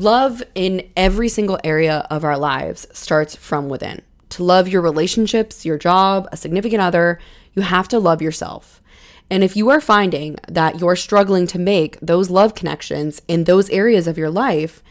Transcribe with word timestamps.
Love 0.00 0.44
in 0.54 0.88
every 0.96 1.28
single 1.28 1.58
area 1.64 2.06
of 2.08 2.22
our 2.22 2.38
lives 2.38 2.86
starts 2.92 3.34
from 3.34 3.68
within. 3.68 4.00
To 4.28 4.44
love 4.44 4.68
your 4.68 4.80
relationships, 4.80 5.64
your 5.64 5.76
job, 5.76 6.28
a 6.30 6.36
significant 6.36 6.80
other, 6.80 7.18
you 7.54 7.62
have 7.62 7.88
to 7.88 7.98
love 7.98 8.22
yourself. 8.22 8.80
And 9.28 9.42
if 9.42 9.56
you 9.56 9.70
are 9.70 9.80
finding 9.80 10.36
that 10.46 10.78
you're 10.78 10.94
struggling 10.94 11.48
to 11.48 11.58
make 11.58 11.98
those 12.00 12.30
love 12.30 12.54
connections 12.54 13.20
in 13.26 13.42
those 13.42 13.68
areas 13.70 14.06
of 14.06 14.16
your 14.16 14.30
life, 14.30 14.84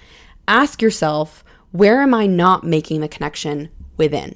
ask 0.46 0.82
yourself, 0.82 1.42
where 1.72 2.02
am 2.02 2.14
I 2.14 2.28
not 2.28 2.66
making 2.66 3.00
the 3.00 3.08
connection 3.08 3.70
within? 3.96 4.36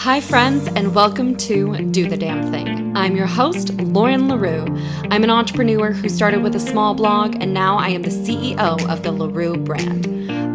Hi, 0.00 0.20
friends, 0.20 0.68
and 0.68 0.94
welcome 0.94 1.36
to 1.36 1.74
Do 1.90 2.08
the 2.08 2.18
Damn 2.18 2.52
Thing. 2.52 2.96
I'm 2.96 3.16
your 3.16 3.26
host, 3.26 3.72
Lauren 3.74 4.28
LaRue. 4.28 4.64
I'm 5.10 5.24
an 5.24 5.30
entrepreneur 5.30 5.90
who 5.90 6.08
started 6.08 6.42
with 6.42 6.54
a 6.54 6.60
small 6.60 6.94
blog, 6.94 7.36
and 7.40 7.52
now 7.52 7.76
I 7.78 7.88
am 7.88 8.02
the 8.02 8.10
CEO 8.10 8.88
of 8.88 9.02
the 9.02 9.10
LaRue 9.10 9.56
brand, 9.56 10.06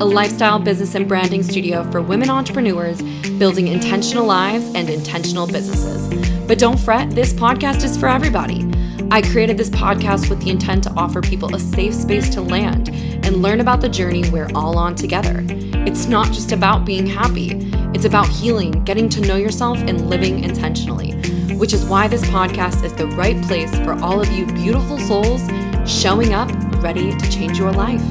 a 0.02 0.06
lifestyle 0.06 0.60
business 0.60 0.96
and 0.96 1.08
branding 1.08 1.44
studio 1.44 1.90
for 1.92 2.02
women 2.02 2.30
entrepreneurs 2.30 3.02
building 3.40 3.68
intentional 3.68 4.26
lives 4.26 4.74
and 4.76 4.90
intentional 4.90 5.48
businesses. 5.48 6.08
But 6.48 6.60
don't 6.60 6.80
fret, 6.80 7.10
this 7.10 7.34
podcast 7.34 7.84
is 7.84 7.98
for 7.98 8.08
everybody. 8.08 8.72
I 9.10 9.22
created 9.22 9.58
this 9.58 9.72
podcast 9.72 10.30
with 10.30 10.42
the 10.42 10.52
intent 10.52 10.84
to 10.86 10.94
offer 10.94 11.20
people 11.20 11.54
a 11.54 11.60
safe 11.60 11.94
space 11.94 12.30
to 12.30 12.42
land 12.42 12.90
and 13.26 13.42
learn 13.42 13.60
about 13.60 13.82
the 13.82 13.90
journey 13.90 14.30
we're 14.30 14.50
all 14.56 14.78
on 14.78 14.96
together. 14.96 15.44
It's 15.84 16.06
not 16.06 16.28
just 16.28 16.52
about 16.52 16.86
being 16.86 17.08
happy. 17.08 17.72
It's 17.94 18.06
about 18.06 18.30
healing, 18.30 18.86
getting 18.86 19.10
to 19.10 19.20
know 19.20 19.36
yourself, 19.36 19.78
and 19.80 20.10
living 20.10 20.46
intentionally, 20.46 21.12
which 21.56 21.74
is 21.74 21.84
why 21.84 22.08
this 22.08 22.24
podcast 22.24 22.86
is 22.86 22.94
the 22.94 23.08
right 23.08 23.40
place 23.44 23.76
for 23.80 23.94
all 24.02 24.22
of 24.22 24.32
you 24.32 24.46
beautiful 24.46 24.98
souls 24.98 25.42
showing 25.86 26.34
up 26.34 26.50
ready 26.82 27.14
to 27.16 27.30
change 27.30 27.60
your 27.60 27.74
life. 27.74 28.02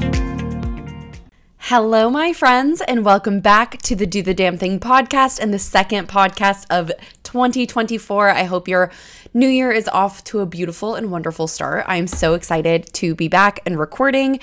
Hello, 1.57 2.11
my 2.11 2.31
friends, 2.31 2.81
and 2.81 3.03
welcome 3.03 3.39
back 3.39 3.81
to 3.81 3.95
the 3.95 4.05
Do 4.05 4.21
the 4.21 4.35
Damn 4.35 4.55
Thing 4.55 4.79
podcast 4.79 5.39
and 5.39 5.51
the 5.51 5.57
second 5.59 6.07
podcast 6.07 6.67
of 6.69 6.91
2024. 7.31 8.27
I 8.27 8.43
hope 8.43 8.67
your 8.67 8.91
new 9.33 9.47
year 9.47 9.71
is 9.71 9.87
off 9.87 10.21
to 10.25 10.41
a 10.41 10.45
beautiful 10.45 10.95
and 10.95 11.09
wonderful 11.09 11.47
start. 11.47 11.85
I'm 11.87 12.05
so 12.05 12.33
excited 12.33 12.91
to 12.95 13.15
be 13.15 13.29
back 13.29 13.61
and 13.65 13.79
recording. 13.79 14.41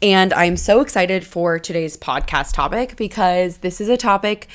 And 0.00 0.32
I'm 0.32 0.56
so 0.56 0.80
excited 0.80 1.26
for 1.26 1.58
today's 1.58 1.98
podcast 1.98 2.54
topic 2.54 2.96
because 2.96 3.58
this 3.58 3.82
is 3.82 3.90
a 3.90 3.98
topic 3.98 4.48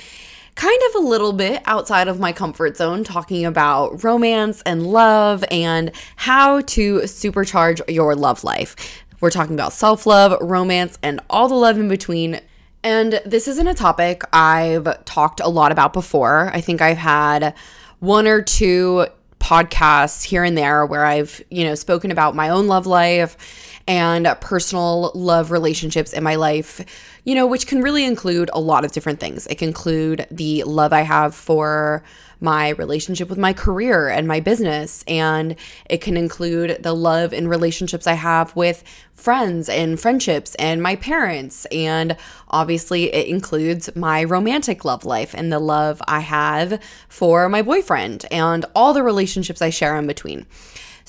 kind 0.56 0.82
of 0.90 1.04
a 1.04 1.08
little 1.08 1.34
bit 1.34 1.62
outside 1.66 2.08
of 2.08 2.20
my 2.20 2.34
comfort 2.34 2.78
zone, 2.78 3.04
talking 3.04 3.46
about 3.46 4.04
romance 4.04 4.64
and 4.66 4.88
love 4.88 5.46
and 5.52 5.92
how 6.16 6.62
to 6.62 7.02
supercharge 7.02 7.80
your 7.88 8.16
love 8.16 8.44
life. 8.44 9.06
We're 9.20 9.30
talking 9.30 9.54
about 9.54 9.72
self 9.72 10.08
love, 10.08 10.36
romance, 10.42 10.98
and 11.04 11.20
all 11.30 11.48
the 11.48 11.54
love 11.54 11.78
in 11.78 11.90
between. 11.90 12.42
And 12.88 13.20
this 13.26 13.50
isn't 13.50 13.68
a 13.68 13.74
topic 13.74 14.24
I've 14.32 15.04
talked 15.04 15.42
a 15.42 15.50
lot 15.50 15.74
about 15.74 15.92
before. 15.92 16.50
I 16.54 16.62
think 16.62 16.82
I've 16.82 16.98
had 16.98 17.54
one 18.00 18.28
or 18.28 18.42
two 18.42 19.08
podcasts 19.42 20.24
here 20.24 20.46
and 20.46 20.58
there 20.58 20.86
where 20.86 21.04
I've, 21.04 21.44
you 21.52 21.66
know, 21.66 21.76
spoken 21.76 22.12
about 22.12 22.34
my 22.34 22.48
own 22.48 22.68
love 22.68 22.86
life 22.86 23.36
and 23.90 24.26
personal 24.40 25.12
love 25.14 25.52
relationships 25.52 26.14
in 26.14 26.24
my 26.24 26.36
life, 26.36 26.80
you 27.26 27.36
know, 27.36 27.46
which 27.46 27.68
can 27.68 27.82
really 27.82 28.06
include 28.06 28.50
a 28.54 28.62
lot 28.62 28.86
of 28.86 28.94
different 28.94 29.20
things. 29.20 29.48
It 29.48 29.56
can 29.56 29.68
include 29.68 30.26
the 30.32 30.64
love 30.64 30.94
I 30.94 31.02
have 31.02 31.36
for 31.36 32.06
my 32.40 32.70
relationship 32.70 33.30
with 33.30 33.38
my 33.38 33.54
career 33.54 34.10
and 34.10 34.28
my 34.28 34.40
business. 34.40 35.04
And 35.08 35.56
it 35.90 36.02
can 36.02 36.18
include 36.18 36.84
the 36.84 36.94
love 36.94 37.34
and 37.34 37.50
relationships 37.50 38.08
I 38.08 38.14
have 38.14 38.56
with 38.56 38.84
friends 39.14 39.68
and 39.70 40.00
friendships 40.00 40.56
and 40.56 40.82
my 40.82 40.96
parents. 40.96 41.66
And 41.66 42.16
obviously, 42.50 43.14
it 43.14 43.28
includes 43.28 43.96
my 43.96 44.24
romantic 44.24 44.86
love 44.86 45.06
life 45.06 45.34
and 45.34 45.52
the 45.52 45.60
love 45.60 46.02
I 46.08 46.20
have 46.22 46.82
for 47.10 47.50
my 47.50 47.62
boyfriend 47.62 48.26
and 48.32 48.66
all 48.76 48.94
the 48.94 49.04
relationships 49.04 49.62
I 49.62 49.70
share 49.70 49.98
in 49.98 50.08
between. 50.08 50.46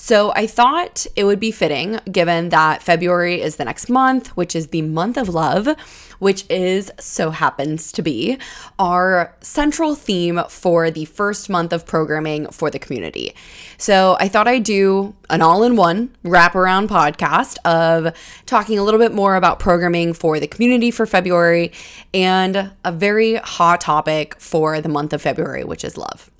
So 0.01 0.31
I 0.33 0.47
thought 0.47 1.05
it 1.17 1.25
would 1.25 1.41
be 1.41 1.51
fitting, 1.51 1.99
given 2.09 2.49
that 2.49 2.81
February 2.81 3.41
is 3.41 3.57
the 3.57 3.65
next 3.65 3.89
month, 3.89 4.29
which 4.29 4.55
is 4.55 4.67
the 4.67 4.81
month 4.81 5.17
of 5.17 5.27
love, 5.27 5.67
which 6.19 6.49
is 6.49 6.89
so 6.99 7.31
happens 7.31 7.91
to 7.91 8.01
be 8.01 8.37
our 8.79 9.35
central 9.41 9.95
theme 9.95 10.41
for 10.47 10.89
the 10.89 11.03
first 11.03 11.49
month 11.49 11.73
of 11.73 11.85
programming 11.85 12.47
for 12.47 12.71
the 12.71 12.79
community. 12.79 13.35
So 13.77 14.15
I 14.21 14.29
thought 14.29 14.47
I'd 14.47 14.63
do 14.63 15.15
an 15.29 15.41
all 15.41 15.63
in 15.63 15.75
one 15.75 16.15
wraparound 16.23 16.87
podcast 16.87 17.57
of 17.65 18.15
talking 18.45 18.79
a 18.79 18.83
little 18.83 19.01
bit 19.01 19.13
more 19.13 19.35
about 19.35 19.59
programming 19.59 20.13
for 20.13 20.39
the 20.39 20.47
community 20.47 20.91
for 20.91 21.05
February 21.05 21.73
and 22.13 22.71
a 22.85 22.91
very 22.93 23.35
hot 23.35 23.81
topic 23.81 24.39
for 24.39 24.79
the 24.79 24.89
month 24.89 25.11
of 25.11 25.21
February, 25.21 25.65
which 25.65 25.83
is 25.83 25.97
love. 25.97 26.31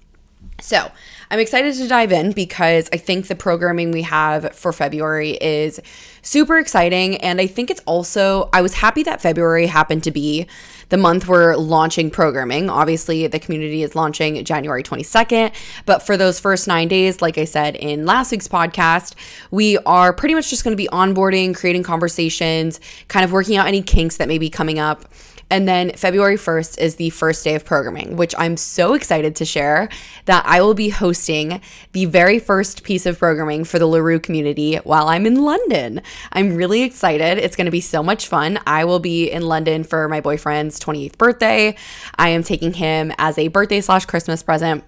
So, 0.61 0.91
I'm 1.31 1.39
excited 1.39 1.75
to 1.75 1.87
dive 1.87 2.11
in 2.11 2.31
because 2.31 2.89
I 2.91 2.97
think 2.97 3.27
the 3.27 3.35
programming 3.35 3.91
we 3.91 4.01
have 4.01 4.55
for 4.55 4.73
February 4.73 5.31
is 5.31 5.79
super 6.23 6.57
exciting. 6.57 7.17
And 7.17 7.39
I 7.39 7.45
think 7.45 7.69
it's 7.69 7.81
also, 7.85 8.49
I 8.51 8.61
was 8.61 8.73
happy 8.73 9.03
that 9.03 9.21
February 9.21 9.67
happened 9.67 10.03
to 10.05 10.11
be 10.11 10.47
the 10.89 10.97
month 10.97 11.27
we're 11.27 11.55
launching 11.55 12.09
programming. 12.09 12.67
Obviously, 12.67 13.27
the 13.27 13.39
community 13.39 13.83
is 13.83 13.93
launching 13.95 14.43
January 14.43 14.81
22nd. 14.81 15.53
But 15.85 16.01
for 16.01 16.17
those 16.17 16.39
first 16.39 16.67
nine 16.67 16.87
days, 16.87 17.21
like 17.21 17.37
I 17.37 17.45
said 17.45 17.75
in 17.75 18.07
last 18.07 18.31
week's 18.31 18.47
podcast, 18.47 19.13
we 19.51 19.77
are 19.79 20.11
pretty 20.11 20.33
much 20.33 20.49
just 20.49 20.63
going 20.63 20.75
to 20.75 20.81
be 20.81 20.89
onboarding, 20.89 21.55
creating 21.55 21.83
conversations, 21.83 22.79
kind 23.07 23.23
of 23.23 23.31
working 23.31 23.55
out 23.55 23.67
any 23.67 23.83
kinks 23.83 24.17
that 24.17 24.27
may 24.27 24.39
be 24.39 24.49
coming 24.49 24.79
up. 24.79 25.05
And 25.49 25.67
then 25.67 25.91
February 25.93 26.35
1st 26.35 26.77
is 26.77 26.95
the 26.95 27.09
first 27.09 27.43
day 27.43 27.55
of 27.55 27.65
programming, 27.65 28.15
which 28.15 28.35
I'm 28.37 28.55
so 28.55 28.93
excited 28.93 29.35
to 29.37 29.45
share 29.45 29.89
that 30.25 30.45
I 30.45 30.61
will 30.61 30.75
be 30.75 30.89
hosting 30.89 31.61
the 31.93 32.05
very 32.05 32.39
first 32.39 32.83
piece 32.83 33.05
of 33.05 33.17
programming 33.17 33.63
for 33.63 33.79
the 33.79 33.87
LaRue 33.87 34.19
community 34.19 34.75
while 34.77 35.07
I'm 35.07 35.25
in 35.25 35.43
London. 35.43 36.01
I'm 36.31 36.55
really 36.55 36.83
excited. 36.83 37.39
It's 37.39 37.55
going 37.55 37.65
to 37.65 37.71
be 37.71 37.81
so 37.81 38.03
much 38.03 38.27
fun. 38.27 38.59
I 38.67 38.85
will 38.85 38.99
be 38.99 39.29
in 39.31 39.43
London 39.43 39.83
for 39.83 40.07
my 40.07 40.21
boyfriend's 40.21 40.79
28th 40.79 41.17
birthday. 41.17 41.75
I 42.17 42.29
am 42.29 42.43
taking 42.43 42.73
him 42.73 43.11
as 43.17 43.37
a 43.37 43.47
birthday 43.47 43.81
slash 43.81 44.05
Christmas 44.05 44.43
present 44.43 44.83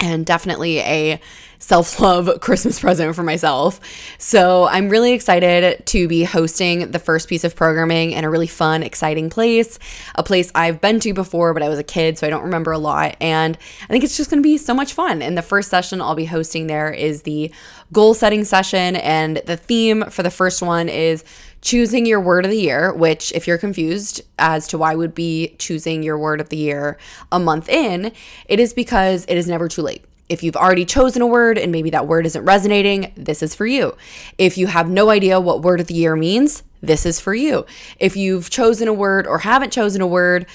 and 0.00 0.26
definitely 0.26 0.80
a 0.80 1.20
self 1.58 1.98
love 1.98 2.28
Christmas 2.40 2.78
present 2.78 3.14
for 3.14 3.22
myself. 3.22 3.80
So 4.18 4.66
I'm 4.66 4.88
really 4.88 5.12
excited 5.12 5.84
to 5.86 6.08
be 6.08 6.24
hosting 6.24 6.90
the 6.90 6.98
first 6.98 7.28
piece 7.28 7.42
of 7.42 7.56
programming 7.56 8.12
in 8.12 8.24
a 8.24 8.30
really 8.30 8.46
fun, 8.46 8.82
exciting 8.82 9.30
place, 9.30 9.78
a 10.14 10.22
place 10.22 10.52
I've 10.54 10.80
been 10.80 11.00
to 11.00 11.14
before, 11.14 11.54
but 11.54 11.62
I 11.62 11.68
was 11.68 11.78
a 11.78 11.84
kid, 11.84 12.18
so 12.18 12.26
I 12.26 12.30
don't 12.30 12.44
remember 12.44 12.72
a 12.72 12.78
lot. 12.78 13.16
And 13.20 13.56
I 13.82 13.86
think 13.86 14.04
it's 14.04 14.16
just 14.16 14.30
to 14.30 14.40
be 14.40 14.58
so 14.58 14.74
much 14.74 14.92
fun. 14.92 15.22
And 15.22 15.38
the 15.38 15.42
first 15.42 15.70
session 15.70 16.00
I'll 16.00 16.14
be 16.14 16.26
hosting 16.26 16.66
there 16.66 16.92
is 16.92 17.22
the 17.22 17.50
goal 17.92 18.14
setting 18.14 18.44
session. 18.44 18.96
And 18.96 19.38
the 19.46 19.56
theme 19.56 20.04
for 20.10 20.22
the 20.22 20.30
first 20.30 20.60
one 20.60 20.88
is 20.88 21.24
choosing 21.64 22.04
your 22.04 22.20
word 22.20 22.44
of 22.44 22.50
the 22.50 22.60
year, 22.60 22.92
which, 22.92 23.32
if 23.32 23.48
you're 23.48 23.58
confused 23.58 24.20
as 24.38 24.68
to 24.68 24.78
why 24.78 24.94
would 24.94 25.14
be 25.14 25.56
choosing 25.58 26.02
your 26.02 26.18
word 26.18 26.40
of 26.40 26.50
the 26.50 26.58
year 26.58 26.98
a 27.32 27.40
month 27.40 27.68
in, 27.68 28.12
it 28.46 28.60
is 28.60 28.72
because 28.72 29.24
it 29.26 29.36
is 29.36 29.48
never 29.48 29.66
too 29.66 29.82
late. 29.82 30.04
If 30.28 30.42
you've 30.42 30.56
already 30.56 30.84
chosen 30.84 31.22
a 31.22 31.26
word 31.26 31.58
and 31.58 31.72
maybe 31.72 31.90
that 31.90 32.06
word 32.06 32.26
isn't 32.26 32.44
resonating, 32.44 33.12
this 33.16 33.42
is 33.42 33.54
for 33.54 33.66
you. 33.66 33.96
If 34.38 34.56
you 34.56 34.66
have 34.68 34.88
no 34.88 35.10
idea 35.10 35.40
what 35.40 35.62
word 35.62 35.80
of 35.80 35.86
the 35.86 35.94
year 35.94 36.16
means, 36.16 36.62
this 36.82 37.06
is 37.06 37.18
for 37.18 37.34
you. 37.34 37.66
If 37.98 38.16
you've 38.16 38.50
chosen 38.50 38.86
a 38.86 38.92
word 38.92 39.26
or 39.26 39.38
haven't 39.38 39.72
chosen 39.72 40.02
a 40.02 40.06
word 40.06 40.46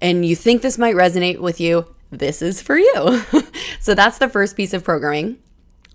and 0.00 0.26
you 0.26 0.36
think 0.36 0.62
this 0.62 0.78
might 0.78 0.94
resonate 0.94 1.38
with 1.38 1.60
you, 1.60 1.86
this 2.10 2.42
is 2.42 2.60
for 2.60 2.76
you. 2.76 3.22
so 3.80 3.94
that's 3.94 4.18
the 4.18 4.28
first 4.28 4.56
piece 4.56 4.72
of 4.72 4.84
programming 4.84 5.38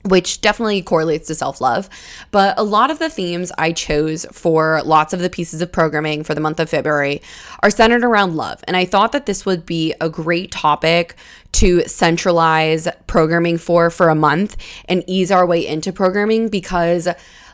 which 0.04 0.42
definitely 0.42 0.82
correlates 0.82 1.28
to 1.28 1.36
self 1.36 1.62
love. 1.62 1.90
But 2.32 2.58
a 2.58 2.64
lot 2.64 2.92
of 2.92 3.00
the 3.00 3.10
themes 3.10 3.52
I 3.58 3.72
chose 3.72 4.26
for 4.32 4.82
lots 4.84 5.14
of 5.14 5.20
the 5.20 5.30
pieces 5.30 5.62
of 5.62 5.72
programming 5.72 6.24
for 6.24 6.34
the 6.34 6.42
month 6.42 6.60
of 6.60 6.70
February 6.70 7.22
are 7.62 7.70
centered 7.70 8.04
around 8.04 8.36
love. 8.36 8.64
And 8.68 8.76
I 8.76 8.86
thought 8.86 9.12
that 9.12 9.26
this 9.26 9.46
would 9.46 9.66
be 9.66 9.94
a 10.02 10.10
great 10.10 10.52
topic 10.52 11.16
to 11.54 11.84
centralize 11.84 12.88
programming 13.08 13.58
for 13.58 13.90
for 13.90 14.10
a 14.10 14.16
month 14.16 14.58
and 14.86 15.04
ease 15.08 15.32
our 15.32 15.46
way 15.46 15.66
into 15.66 15.92
programming 15.92 16.50
because 16.50 17.08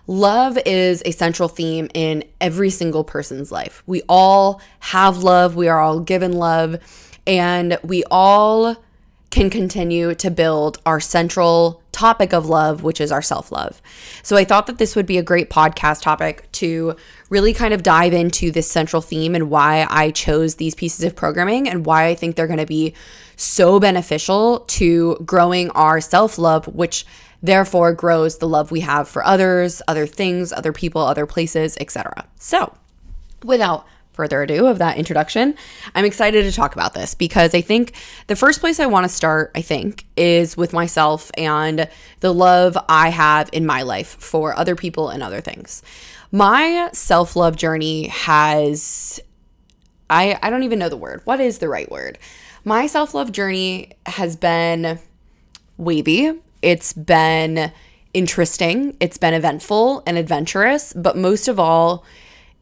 love 0.06 0.58
is 0.66 1.02
a 1.06 1.12
central 1.12 1.50
theme 1.50 1.90
in 1.94 2.24
every 2.40 2.70
single 2.70 3.04
person's 3.04 3.52
life. 3.52 3.84
We 3.86 4.02
all 4.08 4.62
have 4.80 5.24
love, 5.24 5.56
we 5.56 5.68
are 5.68 5.80
all 5.80 6.00
given 6.00 6.34
love, 6.34 6.78
and 7.26 7.78
we 7.84 8.04
all 8.10 8.78
can 9.30 9.50
continue 9.50 10.16
to 10.16 10.32
build 10.32 10.80
our 10.86 11.00
central 11.00 11.82
topic 11.98 12.32
of 12.32 12.46
love, 12.46 12.84
which 12.84 13.02
is 13.02 13.12
our 13.12 13.22
self 13.22 13.52
love. 13.52 13.82
So 14.22 14.38
I 14.38 14.44
thought 14.44 14.68
that 14.68 14.78
this 14.78 14.96
would 14.96 15.08
be 15.08 15.18
a 15.18 15.24
great 15.24 15.50
podcast 15.50 16.04
topic 16.04 16.50
to 16.54 16.96
really 17.30 17.54
kind 17.54 17.74
of 17.74 17.82
dive 17.82 18.14
into 18.14 18.52
this 18.52 18.70
central 18.70 19.02
theme 19.02 19.34
and 19.34 19.50
why 19.50 19.88
I 19.90 20.12
chose 20.12 20.56
these 20.56 20.76
pieces 20.76 21.04
of 21.04 21.16
programming 21.16 21.68
and 21.68 21.86
why 21.86 22.06
I 22.06 22.16
think 22.16 22.36
they're 22.36 22.48
going 22.48 22.60
to 22.60 22.66
be 22.68 22.94
so 23.36 23.80
beneficial 23.80 24.60
to 24.60 25.18
growing 25.26 25.72
our 25.72 26.00
self 26.00 26.38
love, 26.38 26.68
which 26.68 27.06
therefore 27.42 27.94
grows 27.94 28.38
the 28.38 28.48
love 28.48 28.70
we 28.72 28.82
have 28.82 29.08
for 29.08 29.26
others, 29.26 29.82
other 29.88 30.06
things, 30.06 30.54
other 30.54 30.74
people, 30.74 31.02
other 31.02 31.26
places, 31.26 31.78
etc. 31.80 32.28
So, 32.38 32.76
without 33.44 33.88
further 34.18 34.42
ado 34.42 34.66
of 34.66 34.80
that 34.80 34.98
introduction, 34.98 35.56
I'm 35.96 36.04
excited 36.04 36.44
to 36.44 36.52
talk 36.52 36.74
about 36.74 36.96
this 36.96 37.14
because 37.14 37.54
I 37.54 37.62
think 37.62 37.94
the 38.26 38.36
first 38.36 38.60
place 38.60 38.80
I 38.80 38.88
want 38.88 39.06
to 39.06 39.10
start, 39.10 39.52
I 39.56 39.62
think, 39.62 40.06
is 40.18 40.58
with 40.58 40.74
myself 40.74 41.32
and 41.38 41.88
the 42.20 42.34
love 42.34 42.76
I 42.90 43.10
have 43.10 43.50
in 43.54 43.66
my 43.66 43.84
life 43.84 44.18
for 44.20 44.58
other 44.58 44.76
people 44.76 45.10
and 45.10 45.22
other 45.22 45.40
things. 45.40 45.84
My 46.32 46.90
self 46.94 47.36
love 47.36 47.56
journey 47.56 48.08
has, 48.08 49.20
I, 50.10 50.38
I 50.42 50.50
don't 50.50 50.64
even 50.64 50.80
know 50.80 50.90
the 50.90 50.98
word. 50.98 51.22
What 51.24 51.40
is 51.40 51.60
the 51.60 51.70
right 51.70 51.90
word? 51.90 52.18
My 52.66 52.88
self 52.88 53.14
love 53.14 53.32
journey 53.32 53.92
has 54.08 54.36
been 54.36 55.00
wavy. 55.78 56.34
It's 56.64 56.92
been 56.92 57.72
interesting. 58.16 58.98
It's 59.00 59.20
been 59.20 59.36
eventful 59.36 60.02
and 60.08 60.18
adventurous, 60.18 60.92
but 60.94 61.16
most 61.16 61.48
of 61.48 61.60
all, 61.60 62.04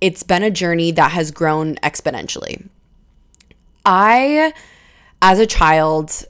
it's 0.02 0.24
been 0.24 0.44
a 0.44 0.52
journey 0.52 0.92
that 0.92 1.12
has 1.12 1.32
grown 1.32 1.76
exponentially. 1.78 2.68
I, 3.86 4.54
as 5.22 5.40
a 5.40 5.46
child, 5.46 6.26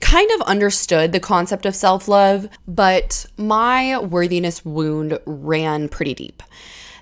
kind 0.00 0.30
of 0.32 0.42
understood 0.42 1.12
the 1.12 1.20
concept 1.20 1.64
of 1.64 1.74
self 1.74 2.08
love, 2.08 2.48
but 2.66 3.24
my 3.36 3.98
worthiness 3.98 4.64
wound 4.64 5.18
ran 5.24 5.88
pretty 5.88 6.14
deep. 6.14 6.42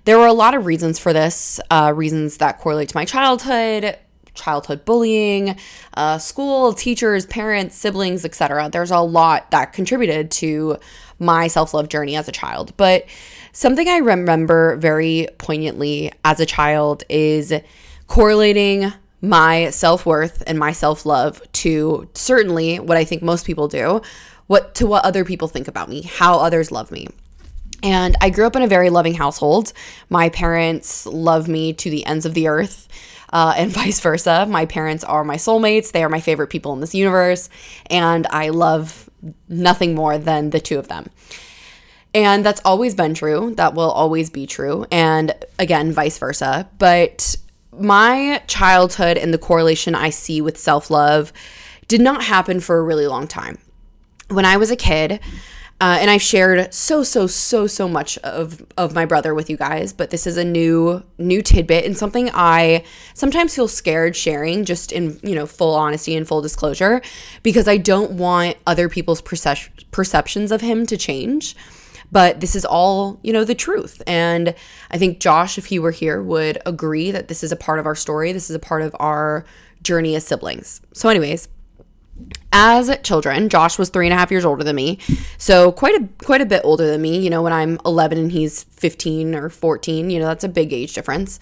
There 0.04 0.18
were 0.18 0.26
a 0.26 0.32
lot 0.32 0.54
of 0.54 0.66
reasons 0.66 0.98
for 0.98 1.12
this, 1.12 1.60
uh, 1.70 1.92
reasons 1.94 2.38
that 2.38 2.58
correlate 2.58 2.90
to 2.90 2.96
my 2.96 3.04
childhood, 3.04 3.98
childhood 4.34 4.84
bullying, 4.84 5.56
uh, 5.94 6.18
school, 6.18 6.72
teachers, 6.72 7.26
parents, 7.26 7.76
siblings, 7.76 8.24
etc. 8.24 8.70
There's 8.70 8.90
a 8.90 9.00
lot 9.00 9.50
that 9.50 9.72
contributed 9.72 10.30
to 10.32 10.78
my 11.18 11.48
self 11.48 11.74
love 11.74 11.88
journey 11.88 12.16
as 12.16 12.28
a 12.28 12.32
child. 12.32 12.72
But 12.76 13.06
something 13.52 13.88
I 13.88 13.98
remember 13.98 14.76
very 14.76 15.28
poignantly 15.38 16.12
as 16.24 16.40
a 16.40 16.46
child 16.46 17.04
is 17.08 17.52
correlating 18.06 18.92
my 19.22 19.70
self 19.70 20.06
worth 20.06 20.42
and 20.46 20.58
my 20.58 20.72
self 20.72 21.04
love 21.04 21.40
to 21.52 22.08
certainly 22.14 22.78
what 22.78 22.96
I 22.96 23.04
think 23.04 23.22
most 23.22 23.46
people 23.46 23.68
do, 23.68 24.02
what 24.46 24.74
to 24.76 24.86
what 24.86 25.04
other 25.04 25.24
people 25.24 25.48
think 25.48 25.68
about 25.68 25.88
me, 25.88 26.02
how 26.02 26.38
others 26.38 26.72
love 26.72 26.90
me. 26.90 27.08
And 27.82 28.16
I 28.20 28.30
grew 28.30 28.46
up 28.46 28.56
in 28.56 28.62
a 28.62 28.66
very 28.66 28.90
loving 28.90 29.14
household. 29.14 29.72
My 30.08 30.28
parents 30.28 31.06
love 31.06 31.48
me 31.48 31.72
to 31.74 31.90
the 31.90 32.04
ends 32.04 32.26
of 32.26 32.34
the 32.34 32.48
earth. 32.48 32.88
Uh, 33.32 33.54
and 33.56 33.70
vice 33.70 34.00
versa. 34.00 34.46
My 34.46 34.66
parents 34.66 35.04
are 35.04 35.24
my 35.24 35.36
soulmates. 35.36 35.92
They 35.92 36.02
are 36.02 36.08
my 36.08 36.20
favorite 36.20 36.48
people 36.48 36.72
in 36.72 36.80
this 36.80 36.94
universe. 36.94 37.48
And 37.88 38.26
I 38.28 38.48
love 38.48 39.08
nothing 39.48 39.94
more 39.94 40.18
than 40.18 40.50
the 40.50 40.60
two 40.60 40.78
of 40.78 40.88
them. 40.88 41.10
And 42.12 42.44
that's 42.44 42.60
always 42.64 42.94
been 42.94 43.14
true. 43.14 43.54
That 43.56 43.74
will 43.74 43.90
always 43.90 44.30
be 44.30 44.46
true. 44.46 44.86
And 44.90 45.32
again, 45.58 45.92
vice 45.92 46.18
versa. 46.18 46.68
But 46.78 47.36
my 47.72 48.42
childhood 48.46 49.16
and 49.16 49.32
the 49.32 49.38
correlation 49.38 49.94
I 49.94 50.10
see 50.10 50.40
with 50.40 50.58
self 50.58 50.90
love 50.90 51.32
did 51.88 52.00
not 52.00 52.24
happen 52.24 52.60
for 52.60 52.78
a 52.78 52.82
really 52.82 53.06
long 53.06 53.26
time. 53.26 53.58
When 54.28 54.44
I 54.44 54.56
was 54.56 54.70
a 54.70 54.76
kid, 54.76 55.20
uh, 55.80 55.96
and 55.98 56.10
I've 56.10 56.20
shared 56.20 56.72
so 56.74 57.02
so 57.02 57.26
so 57.26 57.66
so 57.66 57.88
much 57.88 58.18
of 58.18 58.62
of 58.76 58.94
my 58.94 59.06
brother 59.06 59.34
with 59.34 59.48
you 59.48 59.56
guys, 59.56 59.94
but 59.94 60.10
this 60.10 60.26
is 60.26 60.36
a 60.36 60.44
new 60.44 61.02
new 61.16 61.40
tidbit 61.40 61.86
and 61.86 61.96
something 61.96 62.30
I 62.34 62.84
sometimes 63.14 63.54
feel 63.54 63.66
scared 63.66 64.14
sharing, 64.14 64.66
just 64.66 64.92
in 64.92 65.18
you 65.22 65.34
know 65.34 65.46
full 65.46 65.74
honesty 65.74 66.14
and 66.14 66.28
full 66.28 66.42
disclosure, 66.42 67.00
because 67.42 67.66
I 67.66 67.78
don't 67.78 68.12
want 68.12 68.56
other 68.66 68.90
people's 68.90 69.22
percep- 69.22 69.70
perceptions 69.90 70.52
of 70.52 70.60
him 70.60 70.84
to 70.86 70.98
change. 70.98 71.56
But 72.12 72.40
this 72.40 72.56
is 72.56 72.64
all 72.64 73.20
you 73.22 73.32
know 73.32 73.44
the 73.44 73.54
truth, 73.54 74.02
and 74.06 74.54
I 74.90 74.98
think 74.98 75.20
Josh, 75.20 75.58
if 75.58 75.66
he 75.66 75.78
were 75.78 75.92
here, 75.92 76.22
would 76.22 76.58
agree 76.66 77.10
that 77.10 77.28
this 77.28 77.44
is 77.44 77.52
a 77.52 77.56
part 77.56 77.78
of 77.78 77.86
our 77.86 77.94
story. 77.94 78.32
This 78.32 78.50
is 78.50 78.56
a 78.56 78.60
part 78.60 78.82
of 78.82 78.96
our 78.98 79.44
journey 79.82 80.16
as 80.16 80.26
siblings. 80.26 80.80
So, 80.92 81.08
anyways 81.08 81.48
as 82.52 82.90
children 83.02 83.48
josh 83.48 83.78
was 83.78 83.88
three 83.88 84.06
and 84.06 84.12
a 84.12 84.16
half 84.16 84.30
years 84.30 84.44
older 84.44 84.64
than 84.64 84.76
me 84.76 84.98
so 85.38 85.72
quite 85.72 85.94
a 85.94 86.08
quite 86.24 86.40
a 86.40 86.46
bit 86.46 86.60
older 86.64 86.86
than 86.86 87.00
me 87.00 87.18
you 87.18 87.30
know 87.30 87.42
when 87.42 87.52
i'm 87.52 87.78
11 87.86 88.18
and 88.18 88.32
he's 88.32 88.64
15 88.64 89.34
or 89.34 89.48
14 89.48 90.10
you 90.10 90.18
know 90.18 90.26
that's 90.26 90.44
a 90.44 90.48
big 90.48 90.72
age 90.72 90.92
difference 90.92 91.38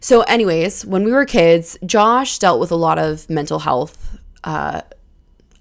so 0.00 0.22
anyways 0.22 0.84
when 0.86 1.04
we 1.04 1.12
were 1.12 1.24
kids 1.24 1.78
josh 1.84 2.38
dealt 2.38 2.60
with 2.60 2.70
a 2.70 2.76
lot 2.76 2.98
of 2.98 3.28
mental 3.28 3.60
health 3.60 4.18
uh, 4.44 4.80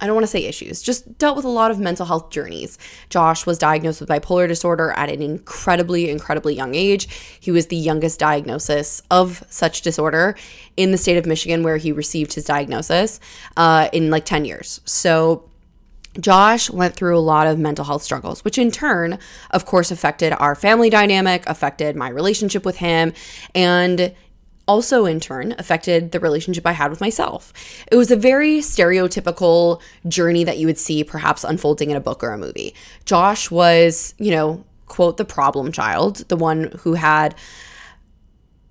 I 0.01 0.05
don't 0.05 0.15
want 0.15 0.23
to 0.23 0.27
say 0.27 0.45
issues, 0.45 0.81
just 0.81 1.17
dealt 1.17 1.35
with 1.35 1.45
a 1.45 1.49
lot 1.49 1.71
of 1.71 1.79
mental 1.79 2.05
health 2.05 2.29
journeys. 2.29 2.77
Josh 3.09 3.45
was 3.45 3.57
diagnosed 3.57 3.99
with 3.99 4.09
bipolar 4.09 4.47
disorder 4.47 4.91
at 4.91 5.09
an 5.09 5.21
incredibly, 5.21 6.09
incredibly 6.09 6.55
young 6.55 6.73
age. 6.73 7.07
He 7.39 7.51
was 7.51 7.67
the 7.67 7.75
youngest 7.75 8.19
diagnosis 8.19 9.01
of 9.11 9.43
such 9.49 9.81
disorder 9.81 10.35
in 10.77 10.91
the 10.91 10.97
state 10.97 11.17
of 11.17 11.25
Michigan, 11.25 11.63
where 11.63 11.77
he 11.77 11.91
received 11.91 12.33
his 12.33 12.45
diagnosis 12.45 13.19
uh, 13.57 13.89
in 13.91 14.09
like 14.09 14.25
10 14.25 14.45
years. 14.45 14.79
So, 14.85 15.49
Josh 16.19 16.69
went 16.69 16.95
through 16.95 17.17
a 17.17 17.19
lot 17.19 17.47
of 17.47 17.59
mental 17.59 17.85
health 17.85 18.01
struggles, 18.01 18.43
which 18.43 18.57
in 18.57 18.71
turn, 18.71 19.19
of 19.51 19.65
course, 19.65 19.91
affected 19.91 20.33
our 20.33 20.55
family 20.55 20.89
dynamic, 20.89 21.43
affected 21.47 21.95
my 21.95 22.09
relationship 22.09 22.65
with 22.65 22.77
him, 22.77 23.13
and 23.53 24.13
also 24.69 25.07
in 25.07 25.19
turn 25.19 25.55
affected 25.57 26.11
the 26.11 26.19
relationship 26.19 26.67
I 26.67 26.73
had 26.73 26.91
with 26.91 27.01
myself. 27.01 27.51
It 27.91 27.95
was 27.95 28.11
a 28.11 28.15
very 28.15 28.59
stereotypical 28.59 29.81
journey 30.07 30.43
that 30.43 30.59
you 30.59 30.67
would 30.67 30.77
see 30.77 31.03
perhaps 31.03 31.43
unfolding 31.43 31.89
in 31.89 31.97
a 31.97 31.99
book 31.99 32.23
or 32.23 32.29
a 32.29 32.37
movie. 32.37 32.75
Josh 33.03 33.49
was, 33.49 34.13
you 34.19 34.29
know, 34.29 34.63
quote, 34.85 35.17
the 35.17 35.25
problem 35.25 35.71
child, 35.71 36.17
the 36.29 36.37
one 36.37 36.71
who 36.81 36.93
had 36.93 37.33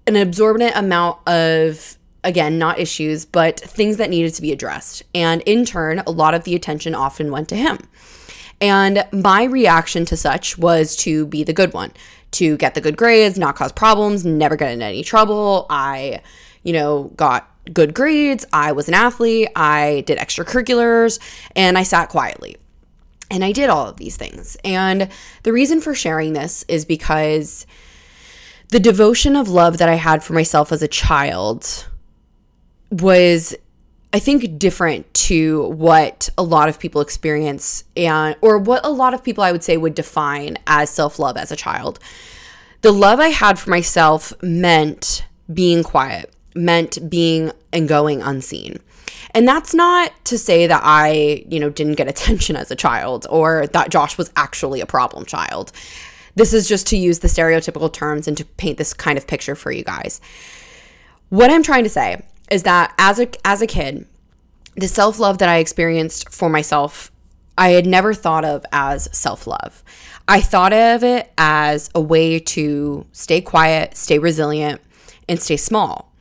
an 0.07 0.15
absorbent 0.15 0.77
amount 0.77 1.19
of 1.29 1.99
again, 2.25 2.59
not 2.59 2.79
issues, 2.79 3.25
but 3.25 3.59
things 3.59 3.97
that 3.97 4.11
needed 4.11 4.35
to 4.35 4.43
be 4.43 4.53
addressed. 4.53 5.03
And 5.15 5.43
in 5.43 5.65
turn, 5.65 6.01
a 6.01 6.11
lot 6.11 6.35
of 6.35 6.45
the 6.45 6.55
attention 6.55 6.95
often 6.95 7.31
went 7.31 7.49
to 7.49 7.57
him. 7.57 7.79
And 8.61 9.05
my 9.13 9.45
reaction 9.45 10.05
to 10.07 10.17
such 10.17 10.59
was 10.59 10.97
to 10.97 11.27
be 11.27 11.45
the 11.45 11.53
good 11.53 11.73
one, 11.73 11.93
to 12.33 12.57
get 12.57 12.75
the 12.75 12.81
good 12.81 12.97
grades, 12.97 13.39
not 13.39 13.57
cause 13.57 13.73
problems, 13.73 14.25
never 14.25 14.57
get 14.57 14.73
in 14.73 14.83
any 14.83 15.03
trouble. 15.03 15.67
I, 15.71 16.21
you 16.63 16.73
know, 16.73 17.05
got 17.17 17.51
good 17.73 17.95
grades. 17.95 18.45
I 18.53 18.73
was 18.73 18.89
an 18.89 18.95
athlete. 18.95 19.49
I 19.57 20.03
did 20.07 20.19
extracurriculars 20.19 21.19
and 21.57 21.79
I 21.79 21.83
sat 21.83 22.09
quietly. 22.09 22.57
And 23.31 23.45
I 23.45 23.53
did 23.53 23.69
all 23.69 23.87
of 23.87 23.97
these 23.99 24.17
things. 24.17 24.57
And 24.65 25.11
the 25.43 25.53
reason 25.53 25.81
for 25.81 25.95
sharing 25.95 26.33
this 26.33 26.65
is 26.67 26.87
because 26.87 27.67
the 28.71 28.81
devotion 28.81 29.37
of 29.37 29.49
love 29.49 29.79
that 29.79 29.89
I 29.89 29.95
had 29.95 30.25
for 30.25 30.33
myself 30.33 30.73
as 30.73 30.83
a 30.83 30.89
child 30.89 31.87
was 32.91 33.55
I 34.13 34.19
think 34.19 34.59
different 34.59 35.13
to 35.15 35.69
what 35.69 36.31
a 36.39 36.43
lot 36.43 36.71
of 36.71 36.79
people 36.79 37.03
experience 37.03 37.85
and 37.97 38.37
or 38.41 38.57
what 38.57 38.85
a 38.85 38.91
lot 38.91 39.13
of 39.13 39.23
people 39.23 39.45
I 39.45 39.53
would 39.53 39.63
say 39.63 39.77
would 39.77 39.95
define 39.95 40.57
as 40.67 40.89
self-love 40.89 41.37
as 41.37 41.53
a 41.53 41.57
child. 41.57 41.99
The 42.81 42.93
love 42.93 43.21
I 43.21 43.29
had 43.29 43.59
for 43.59 43.69
myself 43.69 44.33
meant 44.43 45.27
being 45.53 45.83
quiet, 45.83 46.33
meant 46.55 47.11
being 47.11 47.53
and 47.73 47.89
going 47.89 48.23
unseen. 48.23 48.79
And 49.35 49.47
that's 49.47 49.75
not 49.75 50.13
to 50.25 50.39
say 50.39 50.67
that 50.67 50.81
I, 50.83 51.45
you 51.49 51.61
know, 51.61 51.69
didn't 51.69 51.97
get 51.97 52.09
attention 52.09 52.57
as 52.57 52.71
a 52.71 52.77
child 52.77 53.27
or 53.29 53.67
that 53.69 53.91
Josh 53.91 54.17
was 54.17 54.31
actually 54.37 54.81
a 54.81 54.87
problem 54.87 55.27
child. 55.27 55.71
This 56.35 56.55
is 56.55 56.69
just 56.69 56.87
to 56.89 56.97
use 56.97 57.19
the 57.19 57.29
stereotypical 57.29 57.93
terms 57.93 58.27
and 58.27 58.37
to 58.39 58.45
paint 58.45 58.79
this 58.79 58.95
kind 58.95 59.19
of 59.19 59.27
picture 59.27 59.55
for 59.55 59.71
you 59.71 59.85
guys. 59.85 60.21
What 61.29 61.51
I'm 61.51 61.63
trying 61.63 61.85
to 61.85 61.91
say 61.91 62.23
is 62.51 62.63
that 62.65 62.95
as 62.99 63.19
a 63.19 63.29
as 63.47 63.63
a 63.63 63.67
kid, 63.67 64.07
the 64.77 64.89
self-love 64.89 65.39
that 65.39 65.49
I 65.49 65.59
experienced 65.59 66.29
for 66.33 66.49
myself, 66.49 67.11
I 67.57 67.71
had 67.71 67.87
never 67.87 68.15
thought 68.15 68.45
of 68.45 68.65
as 68.73 69.09
self-love. 69.17 69.83
I 70.29 70.41
thought 70.41 70.73
of 70.73 71.03
it 71.03 71.33
as 71.39 71.91
a 71.95 72.01
way 72.01 72.39
to 72.39 73.07
stay 73.13 73.41
quiet, 73.41 73.97
stay 73.97 74.19
resilient, 74.19 74.81
and 75.29 75.41
stay 75.41 75.57
small. 75.57 76.13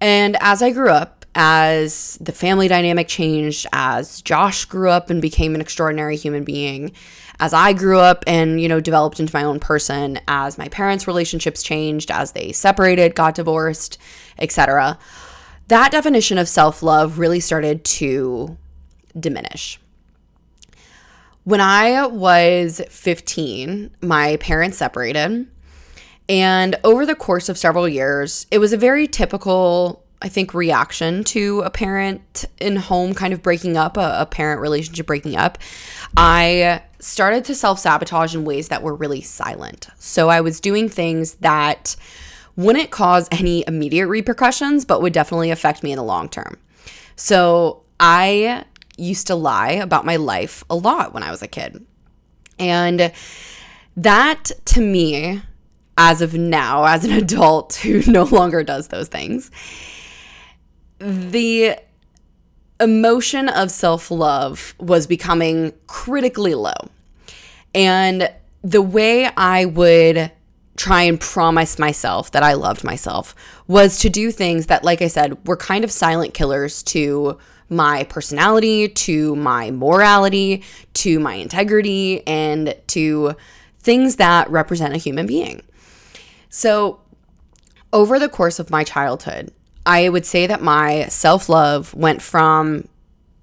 And 0.00 0.36
as 0.40 0.62
I 0.62 0.72
grew 0.72 0.90
up, 0.90 1.24
as 1.34 2.18
the 2.20 2.32
family 2.32 2.66
dynamic 2.66 3.08
changed, 3.08 3.66
as 3.72 4.20
Josh 4.22 4.64
grew 4.64 4.90
up 4.90 5.10
and 5.10 5.22
became 5.22 5.54
an 5.54 5.60
extraordinary 5.60 6.16
human 6.16 6.44
being, 6.44 6.92
as 7.38 7.52
I 7.54 7.72
grew 7.72 7.98
up 7.98 8.24
and, 8.26 8.60
you 8.60 8.68
know, 8.68 8.80
developed 8.80 9.20
into 9.20 9.34
my 9.34 9.44
own 9.44 9.60
person, 9.60 10.18
as 10.26 10.58
my 10.58 10.68
parents' 10.68 11.06
relationships 11.06 11.62
changed, 11.62 12.10
as 12.10 12.32
they 12.32 12.52
separated, 12.52 13.14
got 13.14 13.34
divorced, 13.34 13.98
etc 14.38 14.98
that 15.68 15.90
definition 15.92 16.38
of 16.38 16.48
self 16.48 16.82
love 16.82 17.18
really 17.18 17.40
started 17.40 17.84
to 17.84 18.56
diminish. 19.18 19.78
When 21.44 21.60
I 21.60 22.06
was 22.06 22.80
15, 22.88 23.90
my 24.02 24.36
parents 24.38 24.78
separated. 24.78 25.46
And 26.28 26.76
over 26.82 27.06
the 27.06 27.14
course 27.14 27.48
of 27.48 27.56
several 27.56 27.88
years, 27.88 28.48
it 28.50 28.58
was 28.58 28.72
a 28.72 28.76
very 28.76 29.06
typical, 29.06 30.02
I 30.20 30.28
think, 30.28 30.54
reaction 30.54 31.22
to 31.24 31.60
a 31.60 31.70
parent 31.70 32.46
in 32.58 32.74
home 32.74 33.14
kind 33.14 33.32
of 33.32 33.42
breaking 33.42 33.76
up, 33.76 33.96
a, 33.96 34.22
a 34.22 34.26
parent 34.26 34.60
relationship 34.60 35.06
breaking 35.06 35.36
up. 35.36 35.58
I 36.16 36.82
started 36.98 37.44
to 37.44 37.54
self 37.54 37.78
sabotage 37.78 38.34
in 38.34 38.44
ways 38.44 38.68
that 38.68 38.82
were 38.82 38.94
really 38.94 39.20
silent. 39.20 39.86
So 39.98 40.28
I 40.28 40.40
was 40.40 40.58
doing 40.58 40.88
things 40.88 41.34
that 41.34 41.94
wouldn't 42.56 42.90
cause 42.90 43.28
any 43.30 43.64
immediate 43.66 44.08
repercussions, 44.08 44.84
but 44.84 45.02
would 45.02 45.12
definitely 45.12 45.50
affect 45.50 45.82
me 45.82 45.92
in 45.92 45.96
the 45.96 46.02
long 46.02 46.28
term. 46.28 46.58
So 47.16 47.82
I 48.00 48.64
used 48.96 49.26
to 49.26 49.34
lie 49.34 49.72
about 49.72 50.04
my 50.04 50.16
life 50.16 50.64
a 50.70 50.74
lot 50.74 51.12
when 51.12 51.22
I 51.22 51.30
was 51.30 51.42
a 51.42 51.48
kid. 51.48 51.84
And 52.58 53.12
that 53.96 54.50
to 54.66 54.80
me, 54.80 55.42
as 55.98 56.20
of 56.20 56.34
now, 56.34 56.84
as 56.84 57.04
an 57.04 57.12
adult 57.22 57.74
who 57.76 58.02
no 58.10 58.24
longer 58.24 58.62
does 58.62 58.88
those 58.88 59.08
things, 59.08 59.50
the 60.98 61.76
emotion 62.80 63.48
of 63.48 63.70
self 63.70 64.10
love 64.10 64.74
was 64.78 65.06
becoming 65.06 65.72
critically 65.86 66.54
low. 66.54 66.74
And 67.74 68.30
the 68.62 68.82
way 68.82 69.26
I 69.36 69.66
would 69.66 70.32
try 70.76 71.02
and 71.02 71.20
promise 71.20 71.78
myself 71.78 72.30
that 72.32 72.42
I 72.42 72.54
loved 72.54 72.84
myself 72.84 73.34
was 73.66 73.98
to 74.00 74.10
do 74.10 74.30
things 74.30 74.66
that, 74.66 74.84
like 74.84 75.02
I 75.02 75.08
said, 75.08 75.46
were 75.46 75.56
kind 75.56 75.84
of 75.84 75.90
silent 75.90 76.34
killers 76.34 76.82
to 76.84 77.38
my 77.68 78.04
personality, 78.04 78.88
to 78.88 79.34
my 79.36 79.70
morality, 79.70 80.62
to 80.94 81.18
my 81.18 81.34
integrity, 81.34 82.24
and 82.26 82.76
to 82.88 83.34
things 83.80 84.16
that 84.16 84.50
represent 84.50 84.94
a 84.94 84.98
human 84.98 85.26
being. 85.26 85.62
So, 86.48 87.00
over 87.92 88.18
the 88.18 88.28
course 88.28 88.58
of 88.58 88.70
my 88.70 88.84
childhood, 88.84 89.52
I 89.84 90.08
would 90.08 90.26
say 90.26 90.46
that 90.46 90.62
my 90.62 91.06
self 91.06 91.48
love 91.48 91.94
went 91.94 92.22
from 92.22 92.88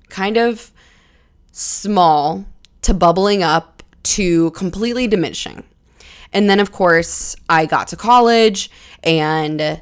kind 0.09 0.37
of 0.37 0.71
small 1.51 2.45
to 2.81 2.93
bubbling 2.93 3.43
up 3.43 3.81
to 4.03 4.51
completely 4.51 5.07
diminishing. 5.07 5.63
And 6.33 6.49
then, 6.49 6.59
of 6.59 6.71
course, 6.71 7.35
I 7.47 7.65
got 7.65 7.87
to 7.89 7.95
college 7.95 8.69
and 9.03 9.81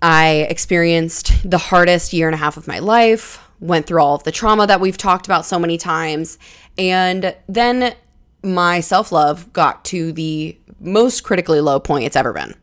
I 0.00 0.46
experienced 0.48 1.32
the 1.48 1.58
hardest 1.58 2.12
year 2.12 2.28
and 2.28 2.34
a 2.34 2.38
half 2.38 2.56
of 2.56 2.68
my 2.68 2.78
life, 2.78 3.42
went 3.60 3.86
through 3.86 4.00
all 4.00 4.14
of 4.14 4.22
the 4.24 4.32
trauma 4.32 4.66
that 4.66 4.80
we've 4.80 4.96
talked 4.96 5.26
about 5.26 5.44
so 5.44 5.58
many 5.58 5.78
times. 5.78 6.38
And 6.78 7.34
then 7.48 7.94
my 8.42 8.80
self 8.80 9.10
love 9.10 9.52
got 9.52 9.84
to 9.86 10.12
the 10.12 10.56
most 10.80 11.24
critically 11.24 11.60
low 11.60 11.80
point 11.80 12.04
it's 12.04 12.16
ever 12.16 12.32
been. 12.32 12.54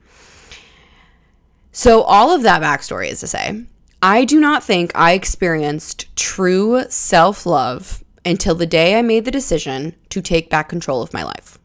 So, 1.72 2.04
all 2.04 2.32
of 2.34 2.44
that 2.44 2.62
backstory 2.62 3.10
is 3.10 3.20
to 3.22 3.28
say, 3.28 3.66
I 4.02 4.26
do 4.26 4.40
not 4.40 4.64
think 4.64 4.92
I 4.96 5.14
experienced 5.14 6.16
true 6.16 6.84
self 6.90 7.46
love 7.46 8.04
until 8.26 8.56
the 8.56 8.66
day 8.66 8.98
I 8.98 9.02
made 9.02 9.26
the 9.26 9.32
decision 9.32 9.96
to 10.10 10.22
take 10.22 10.50
back 10.50 10.70
control 10.70 11.02
of 11.02 11.14
my 11.14 11.24
life. 11.24 11.58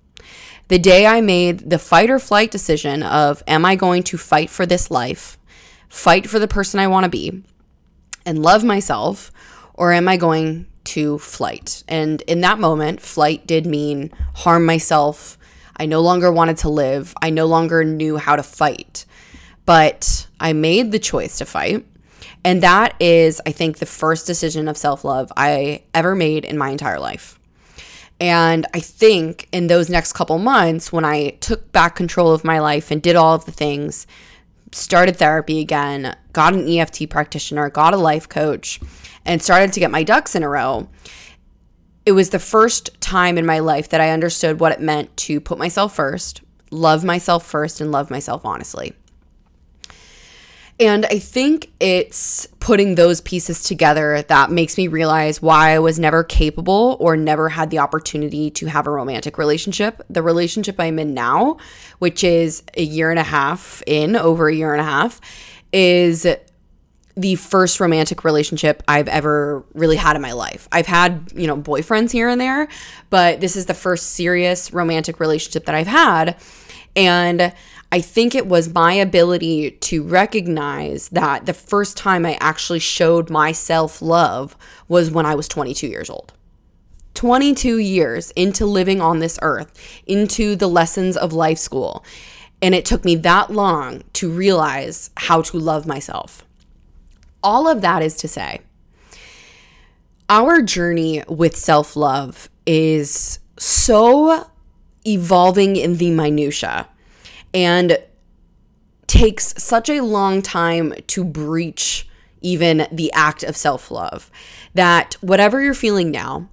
The 0.68 0.78
day 0.78 1.06
I 1.06 1.20
made 1.20 1.70
the 1.70 1.78
fight 1.78 2.10
or 2.10 2.18
flight 2.18 2.50
decision 2.50 3.02
of, 3.02 3.42
am 3.46 3.64
I 3.64 3.74
going 3.74 4.02
to 4.04 4.18
fight 4.18 4.50
for 4.50 4.66
this 4.66 4.90
life, 4.90 5.38
fight 5.88 6.28
for 6.28 6.38
the 6.38 6.48
person 6.48 6.78
I 6.78 6.88
want 6.88 7.04
to 7.04 7.10
be, 7.10 7.42
and 8.26 8.42
love 8.42 8.64
myself, 8.64 9.32
or 9.74 9.92
am 9.92 10.08
I 10.08 10.16
going 10.16 10.66
to 10.84 11.18
flight? 11.18 11.82
And 11.88 12.20
in 12.22 12.42
that 12.42 12.58
moment, 12.58 13.00
flight 13.00 13.46
did 13.46 13.66
mean 13.66 14.10
harm 14.34 14.66
myself. 14.66 15.38
I 15.76 15.86
no 15.86 16.00
longer 16.00 16.30
wanted 16.30 16.58
to 16.58 16.68
live. 16.68 17.14
I 17.22 17.30
no 17.30 17.46
longer 17.46 17.84
knew 17.84 18.18
how 18.18 18.36
to 18.36 18.42
fight 18.42 19.06
but 19.68 20.26
I 20.40 20.54
made 20.54 20.92
the 20.92 20.98
choice 20.98 21.36
to 21.38 21.44
fight. 21.44 21.84
And 22.42 22.62
that 22.62 22.94
is, 23.02 23.38
I 23.44 23.52
think, 23.52 23.76
the 23.76 23.84
first 23.84 24.26
decision 24.26 24.66
of 24.66 24.78
self 24.78 25.04
love 25.04 25.30
I 25.36 25.82
ever 25.92 26.14
made 26.14 26.46
in 26.46 26.56
my 26.56 26.70
entire 26.70 26.98
life. 26.98 27.37
And 28.20 28.66
I 28.74 28.80
think 28.80 29.48
in 29.52 29.68
those 29.68 29.88
next 29.88 30.12
couple 30.12 30.38
months, 30.38 30.92
when 30.92 31.04
I 31.04 31.30
took 31.40 31.70
back 31.72 31.94
control 31.94 32.32
of 32.32 32.44
my 32.44 32.58
life 32.58 32.90
and 32.90 33.00
did 33.00 33.16
all 33.16 33.34
of 33.34 33.44
the 33.44 33.52
things, 33.52 34.06
started 34.72 35.16
therapy 35.16 35.60
again, 35.60 36.16
got 36.32 36.54
an 36.54 36.68
EFT 36.68 37.08
practitioner, 37.08 37.70
got 37.70 37.94
a 37.94 37.98
life 37.98 38.28
coach, 38.28 38.80
and 39.24 39.42
started 39.42 39.72
to 39.72 39.80
get 39.80 39.90
my 39.90 40.02
ducks 40.02 40.34
in 40.34 40.42
a 40.42 40.48
row, 40.48 40.88
it 42.04 42.12
was 42.12 42.30
the 42.30 42.38
first 42.38 42.98
time 43.00 43.36
in 43.36 43.44
my 43.44 43.58
life 43.58 43.90
that 43.90 44.00
I 44.00 44.10
understood 44.10 44.60
what 44.60 44.72
it 44.72 44.80
meant 44.80 45.14
to 45.18 45.40
put 45.40 45.58
myself 45.58 45.94
first, 45.94 46.40
love 46.70 47.04
myself 47.04 47.46
first, 47.46 47.80
and 47.80 47.92
love 47.92 48.10
myself 48.10 48.44
honestly. 48.44 48.94
And 50.80 51.06
I 51.06 51.18
think 51.18 51.72
it's 51.80 52.46
putting 52.60 52.94
those 52.94 53.20
pieces 53.20 53.64
together 53.64 54.22
that 54.22 54.50
makes 54.50 54.76
me 54.76 54.86
realize 54.86 55.42
why 55.42 55.70
I 55.70 55.80
was 55.80 55.98
never 55.98 56.22
capable 56.22 56.96
or 57.00 57.16
never 57.16 57.48
had 57.48 57.70
the 57.70 57.80
opportunity 57.80 58.50
to 58.52 58.66
have 58.66 58.86
a 58.86 58.90
romantic 58.90 59.38
relationship. 59.38 60.02
The 60.08 60.22
relationship 60.22 60.76
I'm 60.78 61.00
in 61.00 61.14
now, 61.14 61.56
which 61.98 62.22
is 62.22 62.62
a 62.76 62.82
year 62.82 63.10
and 63.10 63.18
a 63.18 63.24
half 63.24 63.82
in, 63.88 64.14
over 64.14 64.48
a 64.48 64.54
year 64.54 64.72
and 64.72 64.80
a 64.80 64.84
half, 64.84 65.20
is 65.72 66.24
the 67.16 67.34
first 67.34 67.80
romantic 67.80 68.22
relationship 68.22 68.80
I've 68.86 69.08
ever 69.08 69.64
really 69.74 69.96
had 69.96 70.14
in 70.14 70.22
my 70.22 70.32
life. 70.32 70.68
I've 70.70 70.86
had, 70.86 71.32
you 71.34 71.48
know, 71.48 71.56
boyfriends 71.56 72.12
here 72.12 72.28
and 72.28 72.40
there, 72.40 72.68
but 73.10 73.40
this 73.40 73.56
is 73.56 73.66
the 73.66 73.74
first 73.74 74.12
serious 74.12 74.72
romantic 74.72 75.18
relationship 75.18 75.64
that 75.64 75.74
I've 75.74 75.88
had. 75.88 76.36
And 76.94 77.52
I 77.90 78.02
think 78.02 78.34
it 78.34 78.46
was 78.46 78.72
my 78.74 78.92
ability 78.92 79.70
to 79.70 80.02
recognize 80.02 81.08
that 81.08 81.46
the 81.46 81.54
first 81.54 81.96
time 81.96 82.26
I 82.26 82.36
actually 82.38 82.80
showed 82.80 83.30
my 83.30 83.52
self 83.52 84.02
love 84.02 84.56
was 84.88 85.10
when 85.10 85.24
I 85.24 85.34
was 85.34 85.48
22 85.48 85.86
years 85.86 86.10
old. 86.10 86.34
22 87.14 87.78
years 87.78 88.30
into 88.32 88.66
living 88.66 89.00
on 89.00 89.18
this 89.18 89.38
earth, 89.42 90.00
into 90.06 90.54
the 90.54 90.68
lessons 90.68 91.16
of 91.16 91.32
life 91.32 91.58
school. 91.58 92.04
And 92.60 92.74
it 92.74 92.84
took 92.84 93.04
me 93.04 93.16
that 93.16 93.50
long 93.50 94.02
to 94.14 94.30
realize 94.30 95.10
how 95.16 95.42
to 95.42 95.58
love 95.58 95.86
myself. 95.86 96.44
All 97.42 97.68
of 97.68 97.80
that 97.80 98.02
is 98.02 98.16
to 98.18 98.28
say, 98.28 98.60
our 100.28 100.60
journey 100.60 101.22
with 101.26 101.56
self 101.56 101.96
love 101.96 102.50
is 102.66 103.38
so 103.56 104.46
evolving 105.06 105.76
in 105.76 105.96
the 105.96 106.10
minutia 106.10 106.86
and 107.54 107.98
takes 109.06 109.54
such 109.62 109.88
a 109.88 110.00
long 110.02 110.42
time 110.42 110.92
to 111.08 111.24
breach 111.24 112.08
even 112.40 112.86
the 112.92 113.12
act 113.12 113.42
of 113.42 113.56
self 113.56 113.90
love 113.90 114.30
that 114.74 115.16
whatever 115.20 115.60
you're 115.60 115.74
feeling 115.74 116.10
now, 116.10 116.48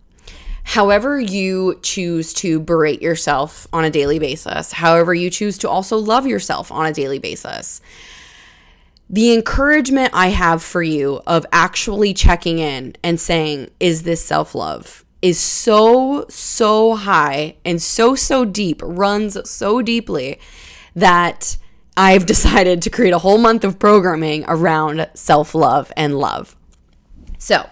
however 0.64 1.20
you 1.20 1.80
choose 1.84 2.34
to 2.34 2.60
berate 2.60 3.02
yourself 3.02 3.68
on 3.72 3.86
a 3.86 3.90
daily 3.90 4.18
basis, 4.18 4.72
however 4.72 5.14
you 5.14 5.30
choose 5.30 5.58
to 5.60 5.70
also 5.70 5.98
love 5.98 6.26
yourself 6.26 6.72
on 6.72 6.86
a 6.86 6.94
daily 6.94 7.20
basis, 7.20 7.82
the 9.10 9.34
encouragement 9.34 10.10
I 10.14 10.30
have 10.30 10.64
for 10.64 10.82
you 10.82 11.22
of 11.28 11.46
actually 11.52 12.14
checking 12.14 12.58
in 12.58 12.96
and 13.04 13.20
saying, 13.20 13.70
Is 13.80 14.04
this 14.04 14.24
self 14.24 14.56
love? 14.56 15.06
is 15.22 15.40
so, 15.40 16.24
so 16.30 16.94
high 16.94 17.56
and 17.66 17.82
so, 17.82 18.14
so 18.14 18.46
deep, 18.46 18.80
runs 18.84 19.50
so 19.50 19.82
deeply 19.82 20.40
that 20.96 21.58
I've 21.98 22.26
decided 22.36 22.82
to 22.84 22.90
create 22.90 23.14
a 23.14 23.20
whole 23.20 23.38
month 23.38 23.64
of 23.64 23.80
programming 23.80 24.46
around 24.48 25.08
self 25.14 25.56
love 25.56 25.92
and 25.96 26.18
love. 26.18 26.56
So, 27.38 27.70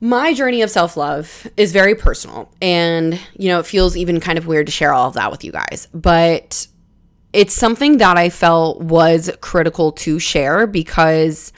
my 0.00 0.34
journey 0.34 0.62
of 0.62 0.70
self 0.70 0.96
love 0.96 1.46
is 1.56 1.72
very 1.72 1.94
personal. 1.94 2.50
And, 2.60 3.20
you 3.36 3.48
know, 3.48 3.60
it 3.60 3.66
feels 3.66 3.96
even 3.96 4.20
kind 4.20 4.38
of 4.38 4.46
weird 4.46 4.66
to 4.66 4.72
share 4.72 4.92
all 4.92 5.08
of 5.08 5.14
that 5.14 5.30
with 5.30 5.44
you 5.44 5.52
guys. 5.52 5.88
But 5.92 6.66
it's 7.32 7.54
something 7.54 7.98
that 7.98 8.16
I 8.16 8.30
felt 8.30 8.80
was 8.80 9.30
critical 9.40 9.92
to 9.92 10.18
share 10.18 10.66
because, 10.66 11.52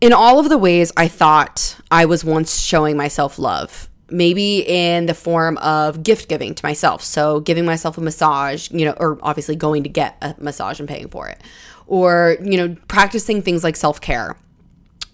in 0.00 0.12
all 0.12 0.38
of 0.38 0.48
the 0.48 0.58
ways 0.58 0.92
I 0.96 1.08
thought 1.08 1.76
I 1.90 2.04
was 2.04 2.24
once 2.24 2.60
showing 2.60 2.96
myself 2.96 3.38
love, 3.38 3.87
maybe 4.10 4.60
in 4.66 5.06
the 5.06 5.14
form 5.14 5.58
of 5.58 6.02
gift 6.02 6.28
giving 6.28 6.54
to 6.54 6.64
myself. 6.64 7.02
So 7.02 7.40
giving 7.40 7.64
myself 7.64 7.98
a 7.98 8.00
massage, 8.00 8.70
you 8.70 8.84
know, 8.84 8.92
or 8.92 9.18
obviously 9.22 9.56
going 9.56 9.82
to 9.82 9.88
get 9.88 10.16
a 10.22 10.34
massage 10.38 10.80
and 10.80 10.88
paying 10.88 11.08
for 11.08 11.28
it. 11.28 11.42
Or, 11.86 12.36
you 12.42 12.56
know, 12.56 12.76
practicing 12.88 13.42
things 13.42 13.64
like 13.64 13.76
self 13.76 14.00
care 14.00 14.36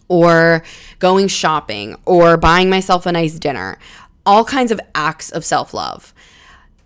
or 0.08 0.62
going 0.98 1.28
shopping 1.28 1.96
or 2.04 2.36
buying 2.36 2.68
myself 2.68 3.06
a 3.06 3.12
nice 3.12 3.38
dinner. 3.38 3.78
All 4.26 4.44
kinds 4.44 4.72
of 4.72 4.80
acts 4.94 5.30
of 5.30 5.44
self 5.44 5.74
love. 5.74 6.14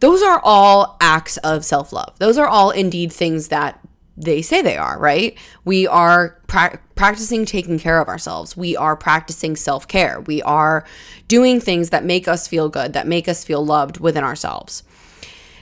Those 0.00 0.22
are 0.22 0.40
all 0.44 0.96
acts 1.00 1.36
of 1.38 1.64
self 1.64 1.92
love. 1.92 2.18
Those 2.18 2.38
are 2.38 2.46
all 2.46 2.70
indeed 2.70 3.12
things 3.12 3.48
that 3.48 3.80
they 4.20 4.42
say 4.42 4.62
they 4.62 4.76
are, 4.76 4.98
right? 4.98 5.36
We 5.64 5.86
are 5.86 6.40
pra- 6.48 6.80
practicing 6.94 7.44
taking 7.44 7.78
care 7.78 8.00
of 8.00 8.08
ourselves. 8.08 8.56
We 8.56 8.76
are 8.76 8.96
practicing 8.96 9.56
self 9.56 9.86
care. 9.86 10.20
We 10.20 10.42
are 10.42 10.84
doing 11.28 11.60
things 11.60 11.90
that 11.90 12.04
make 12.04 12.26
us 12.26 12.48
feel 12.48 12.68
good, 12.68 12.92
that 12.92 13.06
make 13.06 13.28
us 13.28 13.44
feel 13.44 13.64
loved 13.64 14.00
within 14.00 14.24
ourselves. 14.24 14.82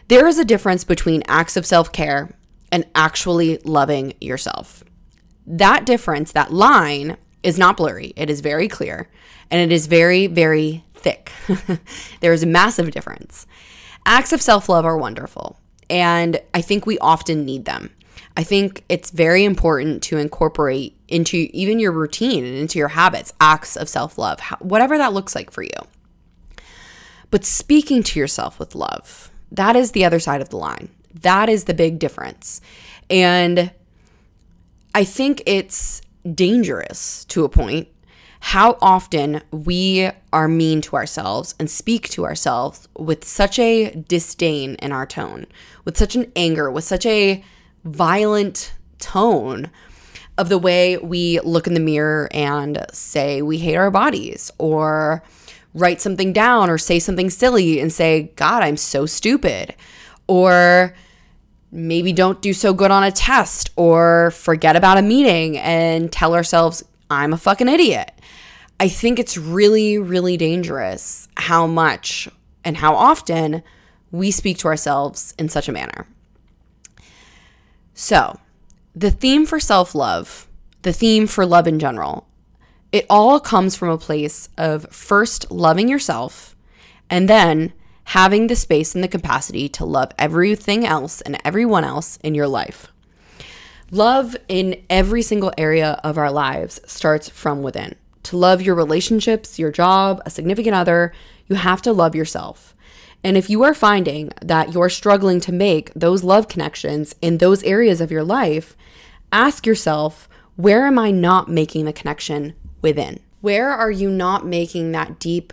There 0.09 0.27
is 0.27 0.39
a 0.39 0.45
difference 0.45 0.85
between 0.85 1.23
acts 1.29 1.57
of 1.57 1.67
self 1.67 1.93
care 1.93 2.31
and 2.73 2.87
actually 2.95 3.59
loving 3.59 4.15
yourself. 4.21 4.83
That 5.47 5.87
difference, 5.87 6.33
that 6.33 6.53
line, 6.53 7.17
is 7.43 7.59
not 7.59 7.77
blurry. 7.77 8.13
It 8.17 8.31
is 8.31 8.41
very 8.41 8.69
clear 8.69 9.09
and 9.51 9.61
it 9.61 9.73
is 9.73 9.87
very, 9.87 10.27
very 10.27 10.85
thick. 10.95 11.31
there 12.21 12.33
is 12.33 12.43
a 12.43 12.47
massive 12.47 12.91
difference. 12.91 13.47
Acts 14.05 14.33
of 14.33 14.43
self 14.43 14.69
love 14.69 14.85
are 14.85 14.97
wonderful 14.97 15.59
And 15.91 16.41
I 16.55 16.61
think 16.61 16.87
we 16.87 16.99
often 16.99 17.45
need 17.45 17.65
them. 17.65 17.91
I 18.37 18.45
think 18.45 18.85
it's 18.89 19.11
very 19.11 19.45
important 19.45 20.03
to 20.05 20.19
incorporate 20.19 20.95
into 21.09 21.49
even 21.53 21.79
your 21.79 21.93
routine 21.93 22.45
and 22.45 22.57
into 22.57 22.79
your 22.79 22.89
habits 22.89 23.33
acts 23.41 23.77
of 23.77 23.89
self 23.89 24.19
love, 24.19 24.41
whatever 24.61 24.99
that 24.99 25.15
looks 25.15 25.35
like 25.35 25.51
for 25.51 25.63
you. 25.63 25.71
But 27.31 27.45
speaking 27.45 28.03
to 28.05 28.19
yourself 28.19 28.59
with 28.59 28.75
love, 28.75 29.31
that 29.51 29.75
is 29.75 29.93
the 29.93 30.05
other 30.05 30.21
side 30.21 30.41
of 30.41 30.51
the 30.51 30.59
line. 30.59 30.91
That 31.23 31.49
is 31.49 31.65
the 31.65 31.75
big 31.75 31.99
difference. 31.99 32.61
And 33.09 33.71
I 34.95 35.05
think 35.05 35.43
it's 35.47 36.03
dangerous 36.35 37.25
to 37.27 37.45
a 37.45 37.49
point 37.49 37.89
how 38.41 38.77
often 38.81 39.43
we 39.51 40.11
are 40.33 40.47
mean 40.47 40.81
to 40.83 40.95
ourselves 40.95 41.55
and 41.59 41.71
speak 41.71 42.09
to 42.11 42.25
ourselves 42.25 42.87
with 42.97 43.25
such 43.25 43.59
a 43.59 43.91
disdain 44.09 44.75
in 44.77 44.93
our 44.93 45.07
tone, 45.07 45.47
with 45.85 45.97
such 45.97 46.15
an 46.15 46.31
anger, 46.37 46.71
with 46.71 46.85
such 46.85 47.07
a 47.07 47.43
violent 47.87 48.73
tone 48.99 49.71
of 50.39 50.49
the 50.49 50.59
way 50.59 50.99
we 50.99 51.41
look 51.41 51.67
in 51.67 51.75
the 51.75 51.81
mirror 51.81 52.29
and 52.33 52.85
say 52.93 53.41
we 53.41 53.59
hate 53.59 53.77
our 53.77 53.91
bodies 53.91 54.51
or 54.59 55.23
write 55.73 56.01
something 56.01 56.33
down 56.33 56.69
or 56.69 56.79
say 56.79 56.99
something 56.99 57.31
silly 57.31 57.81
and 57.81 57.93
say, 57.93 58.33
God, 58.37 58.63
I'm 58.63 58.77
so 58.77 59.07
stupid. 59.07 59.75
Or 60.27 60.95
maybe 61.71 62.13
don't 62.13 62.43
do 62.43 62.53
so 62.53 62.73
good 62.73 62.91
on 62.91 63.05
a 63.05 63.13
test 63.13 63.71
or 63.77 64.31
forget 64.33 64.77
about 64.77 64.99
a 64.99 65.03
meeting 65.03 65.59
and 65.59 66.11
tell 66.11 66.35
ourselves, 66.35 66.83
I'm 67.11 67.33
a 67.33 67.39
fucking 67.39 67.69
idiot. 67.69 68.13
I 68.81 68.89
think 68.89 69.19
it's 69.19 69.39
really, 69.39 69.99
really 69.99 70.37
dangerous 70.37 71.29
how 71.37 71.67
much 71.67 72.29
and 72.65 72.77
how 72.77 72.95
often 72.95 73.63
we 74.11 74.31
speak 74.31 74.59
to 74.59 74.69
ourselves 74.69 75.35
in 75.39 75.49
such 75.49 75.69
a 75.69 75.73
manner. 75.73 76.07
So, 77.99 78.39
the 78.95 79.11
theme 79.11 79.47
for 79.47 79.59
self 79.59 79.95
love, 79.95 80.49
the 80.83 80.93
theme 80.93 81.27
for 81.27 81.47
love 81.47 81.67
in 81.67 81.79
general, 81.79 82.29
it 82.93 83.07
all 83.09 83.41
comes 83.41 83.75
from 83.75 83.89
a 83.89 83.97
place 83.97 84.51
of 84.59 84.87
first 84.93 85.51
loving 85.51 85.89
yourself 85.89 86.55
and 87.09 87.27
then 87.27 87.73
having 88.05 88.49
the 88.49 88.55
space 88.55 88.95
and 88.95 89.03
the 89.03 89.09
capacity 89.09 89.67
to 89.71 89.87
love 89.87 90.13
everything 90.19 90.85
else 90.87 91.23
and 91.23 91.41
everyone 91.43 91.85
else 91.85 92.19
in 92.23 92.35
your 92.35 92.47
life. 92.47 92.89
Love 93.91 94.37
in 94.47 94.85
every 94.91 95.23
single 95.23 95.53
area 95.57 95.99
of 96.05 96.19
our 96.19 96.31
lives 96.31 96.79
starts 96.85 97.31
from 97.31 97.63
within. 97.63 97.95
To 98.25 98.37
love 98.37 98.61
your 98.61 98.75
relationships, 98.75 99.59
your 99.59 99.73
job, 99.73 100.21
a 100.27 100.31
significant 100.31 100.75
other, 100.75 101.15
you 101.47 101.57
have 101.57 101.81
to 101.83 101.95
love 101.95 102.15
yourself. 102.15 102.76
And 103.27 103.37
if 103.37 103.51
you 103.51 103.65
are 103.65 103.75
finding 103.75 104.31
that 104.41 104.73
you're 104.73 104.89
struggling 104.89 105.41
to 105.41 105.53
make 105.53 105.93
those 105.95 106.23
love 106.23 106.47
connections 106.47 107.13
in 107.21 107.39
those 107.39 107.65
areas 107.65 108.01
of 108.01 108.13
your 108.13 108.23
life, 108.23 108.77
ask 109.33 109.67
yourself, 109.67 110.29
where 110.55 110.87
am 110.87 110.97
I 110.97 111.11
not 111.11 111.51
making 111.51 111.87
the 111.87 111.93
connection 111.93 112.55
within? 112.83 113.19
Where 113.41 113.73
are 113.73 113.91
you 113.91 114.11
not 114.11 114.47
making 114.47 114.93
that 114.93 115.19
deep, 115.19 115.53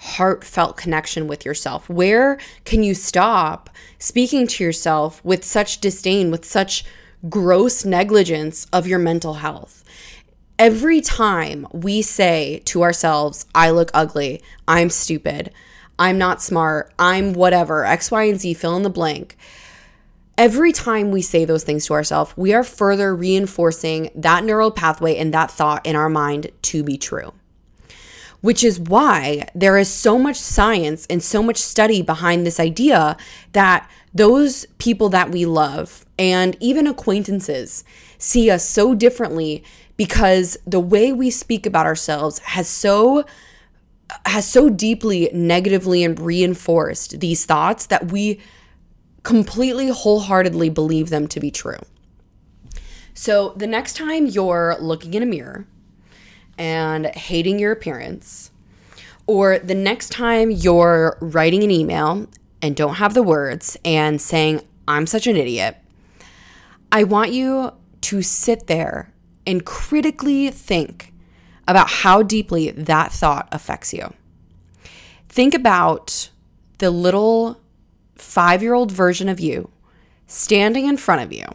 heartfelt 0.00 0.76
connection 0.76 1.26
with 1.26 1.46
yourself? 1.46 1.88
Where 1.88 2.38
can 2.66 2.82
you 2.82 2.92
stop 2.92 3.70
speaking 3.98 4.46
to 4.48 4.62
yourself 4.62 5.24
with 5.24 5.44
such 5.44 5.80
disdain, 5.80 6.30
with 6.30 6.44
such 6.44 6.84
gross 7.30 7.86
negligence 7.86 8.66
of 8.70 8.86
your 8.86 8.98
mental 8.98 9.34
health? 9.34 9.82
Every 10.58 11.00
time 11.00 11.66
we 11.72 12.02
say 12.02 12.60
to 12.66 12.82
ourselves, 12.82 13.46
I 13.54 13.70
look 13.70 13.90
ugly, 13.94 14.42
I'm 14.68 14.90
stupid, 14.90 15.50
I'm 15.98 16.18
not 16.18 16.42
smart, 16.42 16.92
I'm 16.98 17.32
whatever, 17.32 17.84
X, 17.84 18.10
Y, 18.10 18.24
and 18.24 18.40
Z, 18.40 18.54
fill 18.54 18.76
in 18.76 18.82
the 18.82 18.90
blank. 18.90 19.36
Every 20.36 20.72
time 20.72 21.12
we 21.12 21.22
say 21.22 21.44
those 21.44 21.62
things 21.62 21.86
to 21.86 21.92
ourselves, 21.92 22.36
we 22.36 22.52
are 22.52 22.64
further 22.64 23.14
reinforcing 23.14 24.10
that 24.16 24.44
neural 24.44 24.72
pathway 24.72 25.16
and 25.16 25.32
that 25.32 25.50
thought 25.50 25.86
in 25.86 25.94
our 25.94 26.08
mind 26.08 26.50
to 26.62 26.82
be 26.82 26.96
true. 26.96 27.32
Which 28.40 28.64
is 28.64 28.80
why 28.80 29.48
there 29.54 29.78
is 29.78 29.88
so 29.88 30.18
much 30.18 30.36
science 30.36 31.06
and 31.08 31.22
so 31.22 31.42
much 31.42 31.58
study 31.58 32.02
behind 32.02 32.44
this 32.44 32.58
idea 32.58 33.16
that 33.52 33.88
those 34.12 34.66
people 34.78 35.08
that 35.10 35.30
we 35.30 35.46
love 35.46 36.04
and 36.18 36.56
even 36.60 36.86
acquaintances 36.86 37.84
see 38.18 38.50
us 38.50 38.68
so 38.68 38.94
differently 38.94 39.64
because 39.96 40.56
the 40.66 40.80
way 40.80 41.12
we 41.12 41.30
speak 41.30 41.64
about 41.64 41.86
ourselves 41.86 42.40
has 42.40 42.68
so 42.68 43.24
has 44.26 44.46
so 44.46 44.68
deeply 44.68 45.30
negatively 45.32 46.04
and 46.04 46.18
reinforced 46.18 47.20
these 47.20 47.44
thoughts 47.44 47.86
that 47.86 48.10
we 48.12 48.40
completely 49.22 49.88
wholeheartedly 49.88 50.68
believe 50.68 51.08
them 51.08 51.26
to 51.28 51.40
be 51.40 51.50
true. 51.50 51.78
So 53.14 53.54
the 53.56 53.66
next 53.66 53.96
time 53.96 54.26
you're 54.26 54.76
looking 54.80 55.14
in 55.14 55.22
a 55.22 55.26
mirror 55.26 55.66
and 56.58 57.06
hating 57.06 57.58
your 57.58 57.72
appearance, 57.72 58.50
or 59.26 59.58
the 59.58 59.74
next 59.74 60.10
time 60.10 60.50
you're 60.50 61.16
writing 61.20 61.62
an 61.62 61.70
email 61.70 62.26
and 62.60 62.76
don't 62.76 62.96
have 62.96 63.14
the 63.14 63.22
words 63.22 63.78
and 63.84 64.20
saying, 64.20 64.60
I'm 64.86 65.06
such 65.06 65.26
an 65.26 65.36
idiot, 65.36 65.78
I 66.92 67.04
want 67.04 67.32
you 67.32 67.72
to 68.02 68.20
sit 68.20 68.66
there 68.66 69.10
and 69.46 69.64
critically 69.64 70.50
think 70.50 71.13
about 71.66 71.88
how 71.88 72.22
deeply 72.22 72.70
that 72.70 73.12
thought 73.12 73.48
affects 73.52 73.92
you. 73.92 74.12
Think 75.28 75.54
about 75.54 76.30
the 76.78 76.90
little 76.90 77.60
five 78.14 78.62
year 78.62 78.74
old 78.74 78.92
version 78.92 79.28
of 79.28 79.40
you 79.40 79.70
standing 80.26 80.86
in 80.86 80.96
front 80.96 81.22
of 81.22 81.32
you 81.32 81.46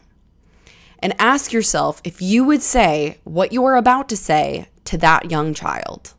and 0.99 1.15
ask 1.19 1.53
yourself 1.53 2.01
if 2.03 2.21
you 2.21 2.43
would 2.43 2.61
say 2.61 3.19
what 3.23 3.51
you 3.51 3.63
are 3.65 3.75
about 3.75 4.09
to 4.09 4.17
say 4.17 4.67
to 4.85 4.97
that 4.97 5.31
young 5.31 5.53
child. 5.53 6.13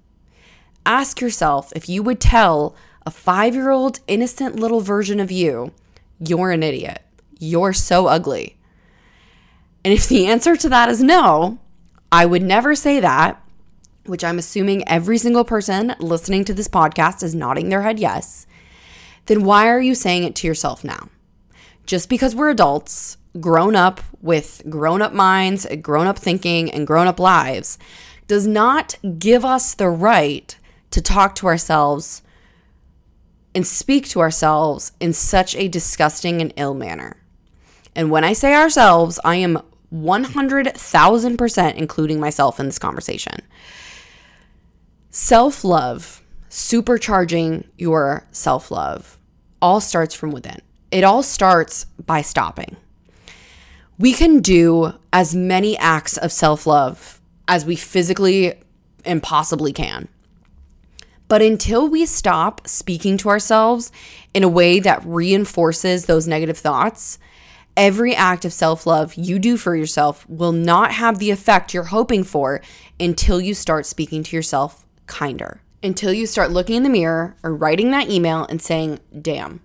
Ask 0.86 1.20
yourself 1.20 1.72
if 1.76 1.88
you 1.88 2.02
would 2.02 2.20
tell 2.20 2.74
a 3.04 3.10
five 3.10 3.54
year 3.54 3.70
old 3.70 4.00
innocent 4.06 4.56
little 4.56 4.80
version 4.80 5.20
of 5.20 5.30
you, 5.30 5.72
you're 6.18 6.50
an 6.50 6.62
idiot. 6.62 7.02
You're 7.38 7.72
so 7.72 8.06
ugly. 8.06 8.56
And 9.84 9.94
if 9.94 10.08
the 10.08 10.26
answer 10.26 10.56
to 10.56 10.68
that 10.68 10.88
is 10.88 11.02
no, 11.02 11.58
I 12.12 12.26
would 12.26 12.42
never 12.42 12.74
say 12.74 13.00
that 13.00 13.39
which 14.10 14.24
I'm 14.24 14.38
assuming 14.38 14.86
every 14.88 15.16
single 15.16 15.44
person 15.44 15.94
listening 16.00 16.44
to 16.46 16.52
this 16.52 16.68
podcast 16.68 17.22
is 17.22 17.34
nodding 17.34 17.68
their 17.68 17.82
head 17.82 18.00
yes, 18.00 18.46
then 19.26 19.44
why 19.44 19.68
are 19.68 19.80
you 19.80 19.94
saying 19.94 20.24
it 20.24 20.34
to 20.36 20.46
yourself 20.46 20.82
now? 20.82 21.08
Just 21.86 22.08
because 22.08 22.34
we're 22.34 22.50
adults, 22.50 23.16
grown 23.38 23.76
up 23.76 24.00
with 24.20 24.62
grown 24.68 25.00
up 25.00 25.12
minds, 25.12 25.66
grown 25.80 26.08
up 26.08 26.18
thinking, 26.18 26.70
and 26.70 26.86
grown 26.86 27.06
up 27.06 27.20
lives, 27.20 27.78
does 28.26 28.46
not 28.46 28.96
give 29.18 29.44
us 29.44 29.74
the 29.74 29.88
right 29.88 30.58
to 30.90 31.00
talk 31.00 31.36
to 31.36 31.46
ourselves 31.46 32.22
and 33.54 33.66
speak 33.66 34.08
to 34.08 34.20
ourselves 34.20 34.92
in 35.00 35.12
such 35.12 35.54
a 35.54 35.68
disgusting 35.68 36.40
and 36.40 36.52
ill 36.56 36.74
manner. 36.74 37.16
And 37.94 38.10
when 38.10 38.24
I 38.24 38.32
say 38.32 38.54
ourselves, 38.54 39.20
I 39.24 39.36
am 39.36 39.60
100,000% 39.92 41.74
including 41.74 42.20
myself 42.20 42.60
in 42.60 42.66
this 42.66 42.78
conversation. 42.78 43.42
Self 45.12 45.64
love, 45.64 46.22
supercharging 46.48 47.66
your 47.76 48.28
self 48.30 48.70
love, 48.70 49.18
all 49.60 49.80
starts 49.80 50.14
from 50.14 50.30
within. 50.30 50.60
It 50.92 51.02
all 51.02 51.24
starts 51.24 51.86
by 52.06 52.22
stopping. 52.22 52.76
We 53.98 54.12
can 54.12 54.38
do 54.38 54.92
as 55.12 55.34
many 55.34 55.76
acts 55.78 56.16
of 56.16 56.30
self 56.30 56.64
love 56.64 57.20
as 57.48 57.64
we 57.64 57.74
physically 57.74 58.54
and 59.04 59.20
possibly 59.20 59.72
can. 59.72 60.06
But 61.26 61.42
until 61.42 61.88
we 61.88 62.06
stop 62.06 62.68
speaking 62.68 63.16
to 63.18 63.30
ourselves 63.30 63.90
in 64.32 64.44
a 64.44 64.48
way 64.48 64.78
that 64.78 65.04
reinforces 65.04 66.06
those 66.06 66.28
negative 66.28 66.58
thoughts, 66.58 67.18
every 67.76 68.14
act 68.14 68.44
of 68.44 68.52
self 68.52 68.86
love 68.86 69.14
you 69.16 69.40
do 69.40 69.56
for 69.56 69.74
yourself 69.74 70.24
will 70.28 70.52
not 70.52 70.92
have 70.92 71.18
the 71.18 71.32
effect 71.32 71.74
you're 71.74 71.82
hoping 71.82 72.22
for 72.22 72.60
until 73.00 73.40
you 73.40 73.54
start 73.54 73.86
speaking 73.86 74.22
to 74.22 74.36
yourself 74.36 74.86
kinder 75.10 75.60
until 75.82 76.12
you 76.12 76.26
start 76.26 76.50
looking 76.50 76.76
in 76.76 76.82
the 76.82 76.88
mirror 76.88 77.36
or 77.42 77.54
writing 77.54 77.90
that 77.90 78.08
email 78.08 78.46
and 78.48 78.62
saying, 78.62 79.00
damn, 79.20 79.60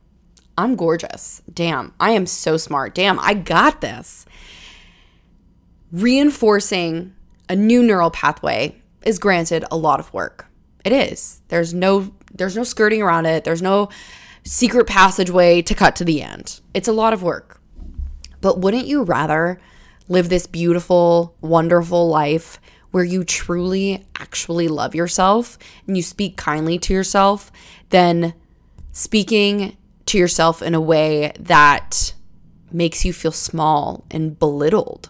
I'm 0.57 0.75
gorgeous. 0.75 1.41
Damn, 1.53 1.93
I 1.99 2.11
am 2.11 2.25
so 2.25 2.57
smart. 2.57 2.95
Damn, 2.95 3.19
I 3.19 3.33
got 3.33 3.81
this. 3.81 4.25
Reinforcing 5.91 7.13
a 7.47 7.55
new 7.55 7.83
neural 7.83 8.11
pathway 8.11 8.81
is 9.03 9.19
granted 9.19 9.65
a 9.69 9.77
lot 9.77 9.99
of 9.99 10.13
work. 10.13 10.47
It 10.83 10.91
is. 10.91 11.41
There's 11.49 11.73
no 11.73 12.13
there's 12.33 12.55
no 12.55 12.63
skirting 12.63 13.01
around 13.01 13.25
it. 13.25 13.43
There's 13.43 13.61
no 13.61 13.89
secret 14.43 14.87
passageway 14.87 15.61
to 15.61 15.73
cut 15.73 15.95
to 15.97 16.05
the 16.05 16.21
end. 16.21 16.59
It's 16.73 16.87
a 16.87 16.93
lot 16.93 17.13
of 17.13 17.23
work. 17.23 17.61
But 18.41 18.59
wouldn't 18.59 18.87
you 18.87 19.03
rather 19.03 19.59
live 20.07 20.29
this 20.29 20.47
beautiful, 20.47 21.35
wonderful 21.41 22.07
life 22.07 22.59
where 22.95 23.03
you 23.03 23.25
truly 23.25 24.05
actually 24.21 24.69
love 24.69 24.95
yourself 24.95 25.57
and 25.85 25.97
you 25.97 26.01
speak 26.01 26.37
kindly 26.37 26.79
to 26.79 26.93
yourself 26.93 27.51
than 27.89 28.33
speaking 28.93 29.75
to 30.05 30.17
yourself 30.17 30.61
in 30.61 30.73
a 30.73 30.79
way 30.79 31.29
that 31.37 32.13
makes 32.71 33.03
you 33.03 33.11
feel 33.11 33.33
small 33.33 34.05
and 34.09 34.39
belittled. 34.39 35.09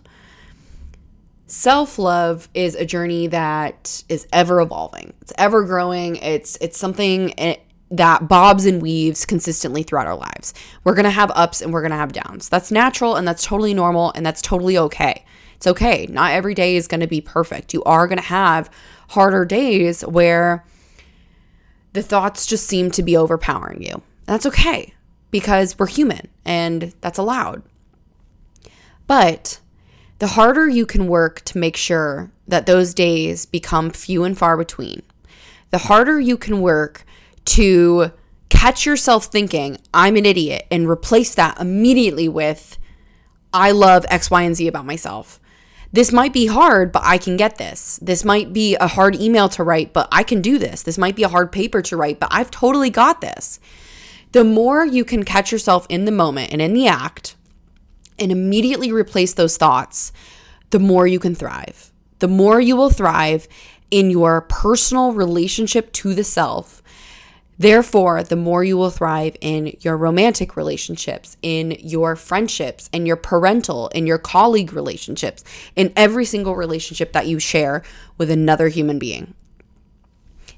Self 1.45 1.99
love 1.99 2.49
is 2.55 2.73
a 2.73 2.87
journey 2.87 3.27
that 3.27 4.03
is 4.09 4.27
ever 4.33 4.61
evolving. 4.61 5.13
It's 5.21 5.33
ever 5.37 5.63
growing. 5.63 6.15
It's 6.15 6.57
it's 6.61 6.79
something 6.79 7.39
eh, 7.39 7.57
that 7.91 8.27
bobs 8.27 8.65
and 8.65 8.81
weaves 8.81 9.27
consistently 9.27 9.83
throughout 9.83 10.07
our 10.07 10.17
lives. 10.17 10.55
We're 10.83 10.95
gonna 10.95 11.11
have 11.11 11.31
ups 11.35 11.61
and 11.61 11.71
we're 11.71 11.83
gonna 11.83 11.97
have 11.97 12.13
downs. 12.13 12.49
That's 12.49 12.71
natural 12.71 13.15
and 13.15 13.27
that's 13.27 13.45
totally 13.45 13.75
normal 13.75 14.11
and 14.15 14.25
that's 14.25 14.41
totally 14.41 14.75
okay. 14.75 15.23
It's 15.55 15.67
okay. 15.67 16.07
Not 16.09 16.31
every 16.31 16.53
day 16.53 16.75
is 16.75 16.87
gonna 16.87 17.07
be 17.07 17.21
perfect. 17.21 17.73
You 17.73 17.83
are 17.83 18.07
gonna 18.07 18.21
have 18.21 18.69
harder 19.09 19.45
days 19.45 20.01
where 20.01 20.65
the 21.93 22.03
thoughts 22.03 22.45
just 22.45 22.67
seem 22.67 22.91
to 22.91 23.03
be 23.03 23.15
overpowering 23.15 23.81
you. 23.81 24.01
That's 24.25 24.45
okay 24.45 24.93
because 25.31 25.77
we're 25.77 25.87
human 25.87 26.27
and 26.43 26.93
that's 27.01 27.17
allowed. 27.17 27.63
But 29.07 29.59
the 30.19 30.27
harder 30.27 30.67
you 30.67 30.85
can 30.85 31.07
work 31.07 31.41
to 31.45 31.57
make 31.57 31.77
sure 31.77 32.31
that 32.47 32.65
those 32.65 32.93
days 32.93 33.45
become 33.45 33.89
few 33.89 34.23
and 34.23 34.37
far 34.37 34.57
between, 34.57 35.01
the 35.71 35.77
harder 35.79 36.19
you 36.19 36.37
can 36.37 36.61
work 36.61 37.05
to 37.45 38.11
catch 38.49 38.85
yourself 38.85 39.25
thinking, 39.25 39.77
I'm 39.93 40.15
an 40.15 40.25
idiot, 40.25 40.67
and 40.71 40.87
replace 40.87 41.35
that 41.35 41.59
immediately 41.59 42.29
with, 42.29 42.77
I 43.53 43.71
love 43.71 44.05
X, 44.09 44.31
Y, 44.31 44.41
and 44.41 44.55
Z 44.55 44.67
about 44.67 44.85
myself. 44.85 45.39
This 45.91 46.11
might 46.11 46.33
be 46.33 46.47
hard, 46.47 46.91
but 46.91 47.03
I 47.05 47.17
can 47.17 47.37
get 47.37 47.57
this. 47.57 47.99
This 48.01 48.25
might 48.25 48.51
be 48.51 48.75
a 48.75 48.87
hard 48.87 49.15
email 49.15 49.47
to 49.49 49.63
write, 49.63 49.93
but 49.93 50.07
I 50.11 50.23
can 50.23 50.41
do 50.41 50.57
this. 50.57 50.83
This 50.83 50.97
might 50.97 51.15
be 51.15 51.23
a 51.23 51.29
hard 51.29 51.51
paper 51.51 51.81
to 51.83 51.97
write, 51.97 52.19
but 52.19 52.29
I've 52.31 52.51
totally 52.51 52.89
got 52.89 53.21
this. 53.21 53.59
The 54.31 54.43
more 54.43 54.85
you 54.85 55.05
can 55.05 55.23
catch 55.23 55.51
yourself 55.51 55.85
in 55.89 56.05
the 56.05 56.11
moment 56.11 56.51
and 56.51 56.61
in 56.61 56.73
the 56.73 56.87
act 56.87 57.35
and 58.19 58.31
immediately 58.31 58.91
replace 58.91 59.33
those 59.33 59.57
thoughts, 59.57 60.11
the 60.71 60.79
more 60.79 61.07
you 61.07 61.19
can 61.19 61.35
thrive. 61.35 61.91
The 62.19 62.27
more 62.27 62.59
you 62.59 62.75
will 62.75 62.89
thrive 62.89 63.47
in 63.91 64.09
your 64.09 64.41
personal 64.41 65.13
relationship 65.13 65.91
to 65.93 66.13
the 66.13 66.23
self 66.23 66.81
Therefore, 67.57 68.21
the 68.21 68.35
more 68.35 68.63
you 68.63 68.77
will 68.77 68.89
thrive 68.89 69.37
in 69.39 69.75
your 69.79 69.95
romantic 69.97 70.57
relationships, 70.57 71.37
in 71.41 71.71
your 71.79 72.15
friendships, 72.15 72.89
in 72.91 73.05
your 73.05 73.15
parental, 73.15 73.87
in 73.89 74.05
your 74.05 74.17
colleague 74.17 74.73
relationships, 74.73 75.43
in 75.75 75.93
every 75.95 76.25
single 76.25 76.55
relationship 76.55 77.13
that 77.13 77.27
you 77.27 77.39
share 77.39 77.81
with 78.17 78.29
another 78.29 78.67
human 78.67 78.99
being. 78.99 79.33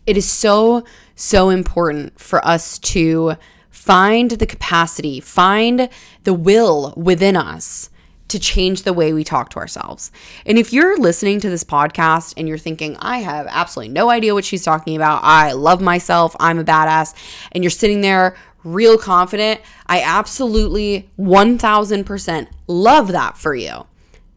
It 0.07 0.17
is 0.17 0.27
so, 0.29 0.83
so 1.15 1.49
important 1.49 2.19
for 2.19 2.45
us 2.45 2.79
to 2.79 3.35
find 3.69 4.31
the 4.31 4.47
capacity, 4.47 5.19
find 5.19 5.89
the 6.23 6.33
will 6.33 6.93
within 6.97 7.35
us 7.35 7.89
to 8.27 8.39
change 8.39 8.83
the 8.83 8.93
way 8.93 9.13
we 9.13 9.23
talk 9.23 9.49
to 9.51 9.59
ourselves. 9.59 10.11
And 10.45 10.57
if 10.57 10.73
you're 10.73 10.97
listening 10.97 11.39
to 11.41 11.49
this 11.49 11.63
podcast 11.63 12.33
and 12.37 12.47
you're 12.47 12.57
thinking, 12.57 12.97
I 12.99 13.19
have 13.19 13.47
absolutely 13.49 13.93
no 13.93 14.09
idea 14.09 14.33
what 14.33 14.45
she's 14.45 14.63
talking 14.63 14.95
about, 14.95 15.21
I 15.23 15.53
love 15.53 15.81
myself, 15.81 16.35
I'm 16.39 16.59
a 16.59 16.63
badass, 16.63 17.13
and 17.51 17.63
you're 17.63 17.71
sitting 17.71 18.01
there 18.01 18.35
real 18.63 18.97
confident, 18.97 19.61
I 19.85 20.01
absolutely 20.01 21.09
1000% 21.17 22.47
love 22.67 23.07
that 23.09 23.37
for 23.37 23.55
you. 23.55 23.85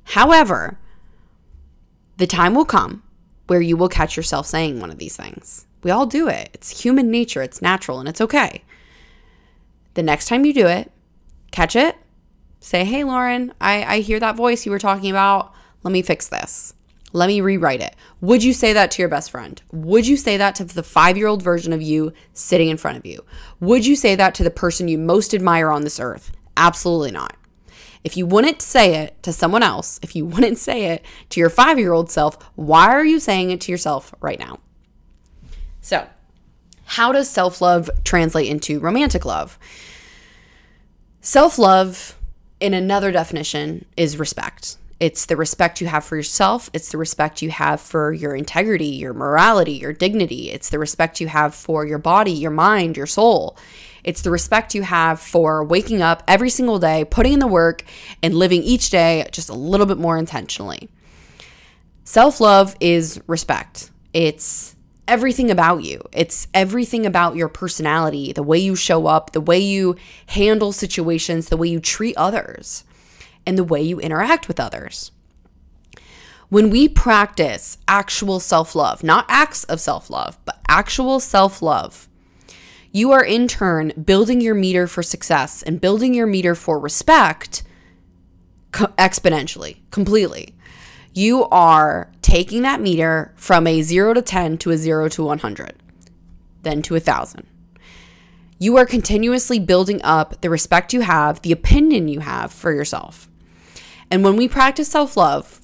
However, 0.05 0.79
the 2.17 2.27
time 2.27 2.55
will 2.55 2.65
come 2.65 3.03
where 3.47 3.61
you 3.61 3.77
will 3.77 3.89
catch 3.89 4.17
yourself 4.17 4.47
saying 4.47 4.79
one 4.79 4.91
of 4.91 4.99
these 4.99 5.17
things. 5.17 5.67
We 5.83 5.91
all 5.91 6.07
do 6.07 6.29
it. 6.29 6.51
It's 6.53 6.83
human 6.83 7.11
nature, 7.11 7.43
it's 7.43 7.63
natural, 7.63 7.99
and 7.99 8.09
it's 8.09 8.21
okay. 8.21 8.63
The 9.95 10.03
next 10.03 10.29
time 10.29 10.45
you 10.45 10.53
do 10.53 10.67
it, 10.67 10.93
catch 11.51 11.75
it 11.75 11.97
Say, 12.61 12.85
hey, 12.85 13.05
Lauren, 13.05 13.55
I, 13.61 13.83
I 13.85 14.01
hear 14.01 14.21
that 14.21 14.37
voice 14.37 14.67
you 14.67 14.71
were 14.71 14.79
talking 14.79 15.11
about. 15.11 15.53
Let 15.83 15.93
me 15.93 16.03
fix 16.03 16.29
this. 16.29 16.75
Let 17.13 17.27
me 17.27 17.41
rewrite 17.41 17.81
it. 17.81 17.97
Would 18.21 18.45
you 18.45 18.53
say 18.53 18.75
that 18.75 18.91
to 18.93 19.03
your 19.03 19.09
best 19.09 19.31
friend? 19.31 19.61
Would 19.73 20.07
you 20.07 20.17
say 20.17 20.37
that 20.37 20.55
to 20.57 20.65
the 20.65 20.83
five 20.83 21.17
year 21.17 21.27
old 21.27 21.43
version 21.43 21.73
of 21.73 21.83
you 21.83 22.13
sitting 22.35 22.69
in 22.69 22.77
front 22.77 22.99
of 22.99 23.07
you? 23.07 23.25
Would 23.59 23.87
you 23.87 23.97
say 23.97 24.15
that 24.15 24.35
to 24.37 24.45
the 24.45 24.51
person 24.51 24.89
you 24.89 24.99
most 24.99 25.35
admire 25.35 25.71
on 25.71 25.83
this 25.83 25.99
earth? 25.99 26.33
Absolutely 26.57 27.11
not. 27.11 27.35
If 28.05 28.17
you 28.17 28.27
wouldn't 28.27 28.63
say 28.63 28.97
it 28.97 29.21
to 29.23 29.33
someone 29.33 29.63
else, 29.63 29.99
if 30.03 30.15
you 30.15 30.25
wouldn't 30.27 30.59
say 30.59 30.87
it 30.87 31.05
to 31.31 31.41
your 31.41 31.51
five 31.51 31.79
year 31.79 31.93
old 31.93 32.11
self, 32.11 32.37
why 32.55 32.89
are 32.91 33.05
you 33.05 33.19
saying 33.19 33.51
it 33.51 33.61
to 33.63 33.73
yourself 33.73 34.15
right 34.21 34.39
now? 34.39 34.61
So, 35.81 36.07
how 36.85 37.11
does 37.11 37.29
self 37.29 37.61
love 37.61 37.91
translate 38.05 38.49
into 38.49 38.81
romantic 38.81 39.25
love? 39.25 39.59
Self 41.21 41.59
love 41.59 42.17
in 42.61 42.75
another 42.75 43.11
definition 43.11 43.85
is 43.97 44.19
respect. 44.19 44.77
It's 45.01 45.25
the 45.25 45.37
respect 45.37 45.81
you 45.81 45.87
have 45.87 46.05
for 46.05 46.17
yourself. 46.17 46.69
It's 46.75 46.91
the 46.91 46.99
respect 46.99 47.41
you 47.41 47.51
have 47.51 47.81
for 47.81 48.13
your 48.13 48.37
integrity, 48.37 48.89
your 48.89 49.15
morality, 49.15 49.73
your 49.73 49.95
dignity. 49.95 50.51
It's 50.51 50.69
the 50.69 50.79
respect 50.79 51.21
you 51.21 51.29
have 51.29 51.55
for 51.55 51.87
your 51.87 51.99
body, 51.99 52.33
your 52.33 52.51
mind, 52.51 52.99
your 52.99 53.07
soul. 53.07 53.57
It's 54.05 54.21
the 54.21 54.31
respect 54.31 54.75
you 54.75 54.83
have 54.83 55.19
for 55.19 55.65
waking 55.65 56.03
up 56.03 56.23
every 56.29 56.51
single 56.51 56.79
day, 56.79 57.07
putting 57.07 57.33
in 57.33 57.39
the 57.39 57.47
work, 57.47 57.83
and 58.23 58.35
living 58.35 58.63
each 58.63 58.91
day 58.91 59.27
just 59.33 59.49
a 59.49 59.55
little 59.55 59.87
bit 59.87 59.99
more 59.99 60.19
intentionally. 60.19 60.91
Self 62.05 62.41
love 62.41 62.77
is 62.81 63.21
respect. 63.27 63.91
It's 64.13 64.77
everything 65.11 65.51
about 65.51 65.83
you. 65.83 66.01
It's 66.13 66.47
everything 66.55 67.05
about 67.05 67.35
your 67.35 67.49
personality, 67.49 68.33
the 68.33 68.45
way 68.45 68.59
you 68.59 68.77
show 68.77 69.09
up, 69.09 69.33
the 69.33 69.41
way 69.41 69.59
you 69.59 69.97
handle 70.27 70.71
situations, 70.73 71.49
the 71.49 71.57
way 71.57 71.69
you 71.69 71.81
treat 71.81 72.17
others, 72.17 72.85
and 73.45 73.59
the 73.59 73.65
way 73.65 73.83
you 73.83 73.99
interact 73.99 74.47
with 74.47 74.61
others. 74.61 75.11
When 76.49 76.71
we 76.71 76.89
practice 76.89 77.77
actual 77.89 78.39
self 78.39 78.75
love, 78.75 79.03
not 79.03 79.27
acts 79.29 79.65
of 79.65 79.81
self 79.81 80.11
love, 80.11 80.39
but 80.45 80.61
actual 80.69 81.19
self 81.19 81.61
love, 81.61 82.09
you 82.93 83.11
are 83.11 83.25
in 83.25 83.49
turn 83.49 83.93
building 84.03 84.41
your 84.41 84.55
meter 84.55 84.87
for 84.87 85.03
success 85.03 85.63
and 85.63 85.81
building 85.81 86.15
your 86.15 86.27
meter 86.27 86.55
for 86.55 86.79
respect 86.79 87.65
exponentially, 88.73 89.79
completely 89.91 90.55
you 91.13 91.47
are 91.49 92.11
taking 92.23 92.63
that 92.63 92.81
meter 92.81 93.33
from 93.37 93.67
a 93.67 93.83
0 93.83 94.15
to 94.15 94.23
10 94.23 94.59
to 94.59 94.71
a 94.71 94.77
0 94.77 95.09
to 95.09 95.25
100, 95.25 95.83
then 96.63 96.83
to 96.83 96.95
a 96.95 96.97
1,000. 96.97 97.47
You 98.59 98.77
are 98.77 98.87
continuously 98.87 99.59
building 99.59 100.01
up 100.05 100.41
the 100.43 100.51
respect 100.51 100.93
you 100.93 101.01
have, 101.01 101.41
the 101.43 101.53
opinion 101.53 102.09
you 102.09 102.21
have 102.21 102.53
for 102.53 102.73
yourself. 102.73 103.29
And 104.11 104.23
when 104.23 104.37
we 104.37 104.49
practice 104.49 104.89
self 104.89 105.17
love, 105.17 105.61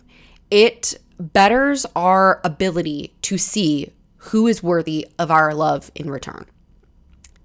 it 0.51 0.95
betters 1.19 1.87
our 1.95 2.41
ability 2.45 3.15
to 3.23 3.39
see 3.39 3.93
who 4.17 4.47
is 4.47 4.63
worthy 4.63 5.07
of 5.19 5.31
our 5.31 5.55
love 5.55 5.91
in 5.95 6.11
return. 6.11 6.47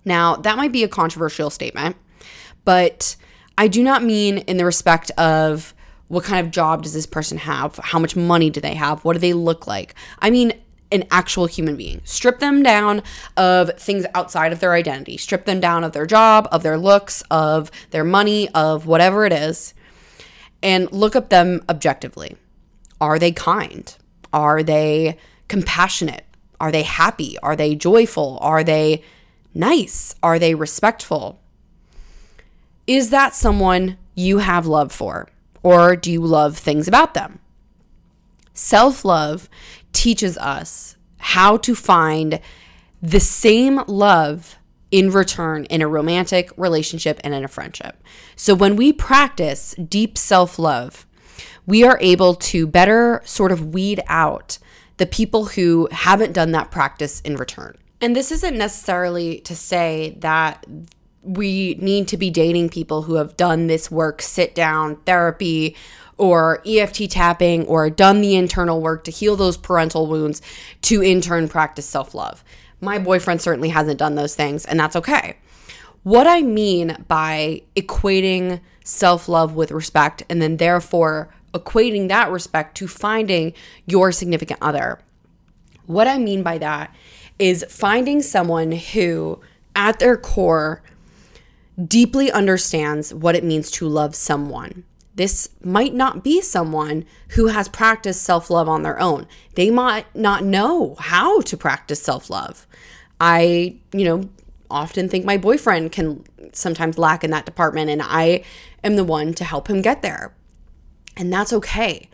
Now, 0.04 0.36
that 0.38 0.58
might 0.58 0.72
be 0.72 0.84
a 0.84 0.88
controversial 0.88 1.50
statement, 1.50 1.96
but 2.66 3.16
I 3.58 3.68
do 3.68 3.84
not 3.84 4.04
mean 4.04 4.40
in 4.40 4.58
the 4.58 4.66
respect 4.66 5.12
of 5.12 5.76
what 6.12 6.26
kind 6.26 6.46
of 6.46 6.52
job 6.52 6.84
does 6.84 6.94
this 6.94 7.06
person 7.06 7.38
have? 7.38 7.78
How 7.78 7.98
much 7.98 8.18
money 8.18 8.50
do 8.50 8.60
they 8.60 8.76
have? 8.76 9.06
What 9.06 9.14
do 9.14 9.20
they 9.20 9.32
look 9.32 9.66
like? 9.66 9.96
I 10.20 10.30
mean, 10.30 10.52
an 10.92 11.06
actual 11.10 11.46
human 11.46 11.78
being. 11.78 12.02
Strip 12.04 12.40
them 12.40 12.62
down 12.62 13.02
of 13.38 13.72
things 13.80 14.06
outside 14.14 14.52
of 14.52 14.60
their 14.60 14.74
identity. 14.74 15.16
Strip 15.16 15.46
them 15.46 15.62
down 15.62 15.86
of 15.86 15.94
their 15.94 16.06
job, 16.06 16.50
of 16.52 16.64
their 16.64 16.78
looks, 16.78 17.24
of 17.32 17.72
their 17.92 18.04
money, 18.04 18.50
of 18.50 18.86
whatever 18.86 19.26
it 19.26 19.32
is, 19.32 19.74
and 20.62 20.92
look 20.92 21.16
at 21.16 21.30
them 21.30 21.64
objectively. 21.70 22.36
Are 23.00 23.18
they 23.18 23.32
kind? 23.32 23.96
Are 24.34 24.64
they 24.64 25.18
compassionate? 25.48 26.26
Are 26.60 26.74
they 26.74 26.84
happy? 26.84 27.38
Are 27.42 27.56
they 27.56 27.74
joyful? 27.74 28.38
Are 28.42 28.66
they 28.66 29.02
nice? 29.54 30.14
Are 30.22 30.38
they 30.38 30.56
respectful? 30.56 31.40
Is 32.86 33.12
that 33.12 33.34
someone 33.34 33.98
you 34.14 34.40
have 34.40 34.68
love 34.68 34.92
for? 34.92 35.30
Or 35.64 35.96
do 35.96 36.12
you 36.12 36.22
love 36.22 36.58
things 36.58 36.88
about 36.88 37.14
them? 37.14 37.40
Self 38.54 39.06
love 39.06 39.50
teaches 39.94 40.38
us 40.38 40.96
how 41.18 41.58
to 41.58 41.76
find 41.76 42.40
the 43.02 43.20
same 43.20 43.82
love 43.88 44.58
in 44.92 45.10
return 45.10 45.66
in 45.66 45.82
a 45.82 45.88
romantic 45.88 46.52
relationship 46.58 47.20
and 47.24 47.34
in 47.34 47.44
a 47.44 47.48
friendship. 47.48 48.04
So 48.36 48.54
when 48.54 48.76
we 48.76 48.92
practice 48.92 49.74
deep 49.76 50.18
self 50.18 50.60
love, 50.60 51.06
we 51.66 51.84
are 51.84 51.98
able 52.02 52.36
to 52.36 52.68
better 52.68 53.22
sort 53.24 53.52
of 53.52 53.74
weed 53.74 54.02
out 54.08 54.58
the 54.98 55.06
people 55.06 55.46
who 55.46 55.88
haven't 55.92 56.34
done 56.34 56.52
that 56.52 56.70
practice 56.70 57.22
in 57.22 57.36
return. 57.36 57.78
And 58.02 58.16
this 58.16 58.32
isn't 58.32 58.58
necessarily 58.58 59.40
to 59.42 59.56
say 59.56 60.18
that 60.20 60.66
we 61.24 61.76
need 61.80 62.08
to 62.10 62.18
be 62.18 62.30
dating 62.30 62.70
people 62.70 63.04
who 63.04 63.16
have 63.16 63.38
done 63.38 63.68
this 63.68 63.92
work, 63.92 64.22
sit 64.22 64.56
down 64.56 64.98
therapy 65.06 65.76
or 66.18 66.62
EFT 66.66 67.10
tapping 67.10 67.66
or 67.66 67.90
done 67.90 68.22
the 68.22 68.36
internal 68.36 68.82
work 68.82 69.04
to 69.04 69.12
heal 69.12 69.36
those 69.36 69.58
parental 69.58 70.08
wounds 70.08 70.42
to 70.82 71.02
in 71.02 71.22
turn 71.22 71.48
practice 71.48 71.86
self 71.86 72.14
love. 72.14 72.44
My 72.80 72.98
boyfriend 72.98 73.42
certainly 73.42 73.70
hasn't 73.70 74.00
done 74.00 74.16
those 74.16 74.36
things, 74.36 74.66
and 74.66 74.80
that's 74.80 74.96
okay. 74.96 75.38
What 76.04 76.26
I 76.26 76.42
mean 76.42 77.06
by 77.08 77.62
equating 77.76 78.60
self 78.84 79.30
love 79.30 79.56
with 79.56 79.72
respect 79.72 80.24
and 80.30 80.42
then 80.42 80.58
therefore 80.58 81.30
equating 81.54 82.08
that 82.08 82.32
respect 82.32 82.76
to 82.78 82.88
finding 82.88 83.54
your 83.86 84.12
significant 84.12 84.60
other. 84.62 85.00
What 85.86 86.08
I 86.08 86.18
mean 86.18 86.44
by 86.44 86.58
that 86.58 86.96
is 87.38 87.66
finding 87.70 88.22
someone 88.22 88.72
who, 88.72 89.40
at 89.76 90.00
their 90.00 90.18
core, 90.18 90.82
deeply 91.88 92.32
understands 92.32 93.14
what 93.14 93.36
it 93.36 93.44
means 93.44 93.72
to 93.72 93.88
love 93.88 94.16
someone. 94.16 94.84
This 95.16 95.50
might 95.64 95.94
not 95.94 96.24
be 96.24 96.42
someone 96.42 97.06
who 97.30 97.48
has 97.48 97.68
practiced 97.68 98.24
self 98.24 98.50
love 98.50 98.70
on 98.70 98.84
their 98.84 99.00
own. 99.00 99.28
They 99.56 99.70
might 99.70 100.14
not 100.16 100.44
know 100.44 100.96
how 101.00 101.42
to 101.42 101.58
practice 101.58 102.02
self 102.02 102.30
love. 102.30 102.66
I, 103.20 103.78
you 103.92 104.06
know, 104.06 104.30
often 104.70 105.10
think 105.10 105.26
my 105.26 105.38
boyfriend 105.38 105.92
can 105.92 106.24
sometimes 106.54 106.98
lack 106.98 107.24
in 107.24 107.32
that 107.32 107.46
department, 107.46 107.90
and 107.90 108.02
I 108.02 108.44
am 108.84 108.96
the 108.96 109.04
one 109.04 109.34
to 109.36 109.44
help 109.44 109.70
him 109.70 109.82
get 109.82 110.02
there. 110.02 110.34
And 111.18 111.32
that's 111.32 111.52
okay. 111.54 112.10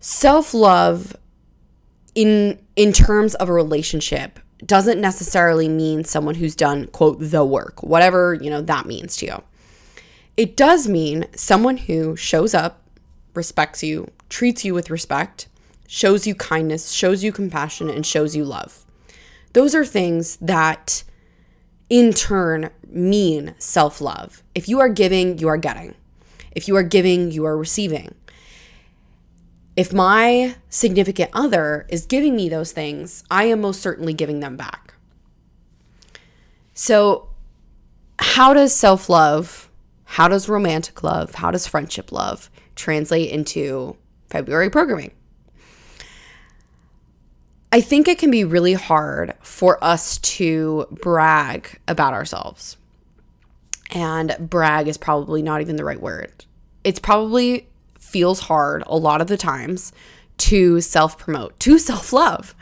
Self 0.00 0.52
love 0.52 1.16
in 2.14 2.58
in 2.74 2.92
terms 2.92 3.34
of 3.36 3.48
a 3.48 3.52
relationship 3.52 4.40
doesn't 4.64 5.00
necessarily 5.00 5.68
mean 5.68 6.04
someone 6.04 6.34
who's 6.34 6.56
done 6.56 6.86
quote 6.88 7.18
the 7.20 7.44
work 7.44 7.82
whatever 7.82 8.34
you 8.34 8.50
know 8.50 8.60
that 8.62 8.86
means 8.86 9.16
to 9.16 9.26
you. 9.26 9.42
It 10.36 10.56
does 10.56 10.88
mean 10.88 11.26
someone 11.34 11.76
who 11.76 12.16
shows 12.16 12.54
up 12.54 12.82
respects 13.34 13.82
you 13.82 14.10
treats 14.28 14.64
you 14.64 14.74
with 14.74 14.90
respect 14.90 15.48
shows 15.86 16.26
you 16.26 16.34
kindness 16.34 16.90
shows 16.90 17.24
you 17.24 17.32
compassion 17.32 17.88
and 17.88 18.04
shows 18.04 18.36
you 18.36 18.44
love. 18.44 18.84
Those 19.52 19.74
are 19.74 19.84
things 19.84 20.36
that 20.36 21.02
in 21.88 22.12
turn 22.12 22.70
mean 22.86 23.54
self-love. 23.58 24.42
If 24.54 24.68
you 24.68 24.80
are 24.80 24.88
giving 24.90 25.38
you 25.38 25.48
are 25.48 25.56
getting. 25.56 25.94
If 26.52 26.68
you 26.68 26.76
are 26.76 26.82
giving 26.82 27.30
you 27.30 27.44
are 27.46 27.56
receiving 27.56 28.14
if 29.78 29.92
my 29.92 30.56
significant 30.68 31.30
other 31.32 31.86
is 31.88 32.04
giving 32.04 32.34
me 32.34 32.48
those 32.48 32.72
things, 32.72 33.22
I 33.30 33.44
am 33.44 33.60
most 33.60 33.80
certainly 33.80 34.12
giving 34.12 34.40
them 34.40 34.56
back. 34.56 34.94
So, 36.74 37.28
how 38.18 38.54
does 38.54 38.74
self 38.74 39.08
love, 39.08 39.70
how 40.02 40.26
does 40.26 40.48
romantic 40.48 41.04
love, 41.04 41.36
how 41.36 41.52
does 41.52 41.68
friendship 41.68 42.10
love 42.10 42.50
translate 42.74 43.30
into 43.30 43.96
February 44.30 44.68
programming? 44.68 45.12
I 47.70 47.80
think 47.80 48.08
it 48.08 48.18
can 48.18 48.32
be 48.32 48.42
really 48.42 48.72
hard 48.72 49.34
for 49.42 49.82
us 49.84 50.18
to 50.18 50.88
brag 50.90 51.78
about 51.86 52.14
ourselves. 52.14 52.78
And 53.92 54.34
brag 54.40 54.88
is 54.88 54.98
probably 54.98 55.40
not 55.40 55.60
even 55.60 55.76
the 55.76 55.84
right 55.84 56.02
word. 56.02 56.46
It's 56.82 56.98
probably 56.98 57.67
feels 58.08 58.40
hard 58.40 58.82
a 58.86 58.96
lot 58.96 59.20
of 59.20 59.26
the 59.26 59.36
times 59.36 59.92
to 60.38 60.80
self 60.80 61.18
promote, 61.18 61.58
to 61.60 61.78
self 61.78 62.12
love. 62.12 62.54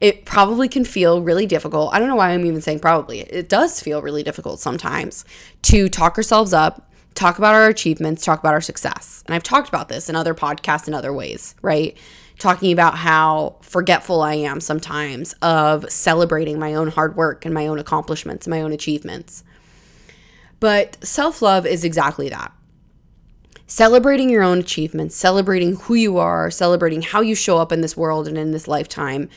It 0.00 0.26
probably 0.26 0.68
can 0.68 0.84
feel 0.84 1.22
really 1.22 1.46
difficult. 1.46 1.92
I 1.92 1.98
don't 1.98 2.08
know 2.08 2.16
why 2.16 2.30
I'm 2.30 2.44
even 2.44 2.60
saying 2.60 2.80
probably. 2.80 3.20
It 3.20 3.48
does 3.48 3.80
feel 3.80 4.02
really 4.02 4.22
difficult 4.22 4.60
sometimes 4.60 5.24
to 5.62 5.88
talk 5.88 6.18
ourselves 6.18 6.52
up, 6.52 6.90
talk 7.14 7.38
about 7.38 7.54
our 7.54 7.66
achievements, 7.68 8.22
talk 8.22 8.40
about 8.40 8.52
our 8.52 8.60
success. 8.60 9.22
And 9.26 9.34
I've 9.34 9.42
talked 9.42 9.68
about 9.68 9.88
this 9.88 10.10
in 10.10 10.16
other 10.16 10.34
podcasts 10.34 10.86
in 10.86 10.92
other 10.92 11.14
ways, 11.14 11.54
right? 11.62 11.96
Talking 12.38 12.72
about 12.72 12.96
how 12.96 13.56
forgetful 13.62 14.20
I 14.20 14.34
am 14.34 14.60
sometimes 14.60 15.32
of 15.40 15.90
celebrating 15.90 16.58
my 16.58 16.74
own 16.74 16.88
hard 16.88 17.16
work 17.16 17.46
and 17.46 17.54
my 17.54 17.66
own 17.66 17.78
accomplishments 17.78 18.46
and 18.46 18.50
my 18.50 18.60
own 18.60 18.72
achievements. 18.72 19.44
But 20.60 21.02
self 21.02 21.40
love 21.40 21.64
is 21.64 21.84
exactly 21.84 22.28
that 22.28 22.52
celebrating 23.66 24.30
your 24.30 24.42
own 24.42 24.58
achievements, 24.58 25.16
celebrating 25.16 25.76
who 25.76 25.94
you 25.94 26.18
are, 26.18 26.50
celebrating 26.50 27.02
how 27.02 27.20
you 27.20 27.34
show 27.34 27.58
up 27.58 27.72
in 27.72 27.80
this 27.80 27.96
world 27.96 28.28
and 28.28 28.38
in 28.38 28.52
this 28.52 28.68
lifetime 28.68 29.28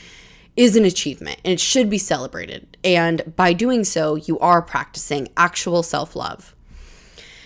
is 0.56 0.76
an 0.76 0.86
achievement 0.86 1.40
and 1.44 1.54
it 1.54 1.60
should 1.60 1.90
be 1.90 1.98
celebrated. 1.98 2.78
And 2.84 3.34
by 3.36 3.54
doing 3.54 3.84
so, 3.84 4.16
you 4.16 4.38
are 4.40 4.62
practicing 4.62 5.30
actual 5.38 5.84
self 5.84 6.16
love. 6.16 6.56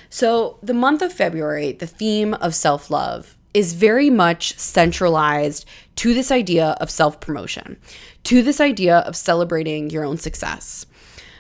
So, 0.10 0.60
the 0.62 0.74
month 0.74 1.02
of 1.02 1.14
February, 1.14 1.72
the 1.72 1.88
theme 1.88 2.34
of 2.36 2.54
self 2.54 2.90
love 2.90 3.36
is 3.54 3.74
very 3.74 4.10
much 4.10 4.58
centralized 4.58 5.66
to 5.96 6.14
this 6.14 6.32
idea 6.32 6.76
of 6.82 6.90
self 6.90 7.20
promotion, 7.20 7.78
to 8.24 8.42
this 8.42 8.60
idea 8.60 9.00
of 9.00 9.16
celebrating 9.16 9.90
your 9.90 10.04
own 10.04 10.18
success. 10.18 10.86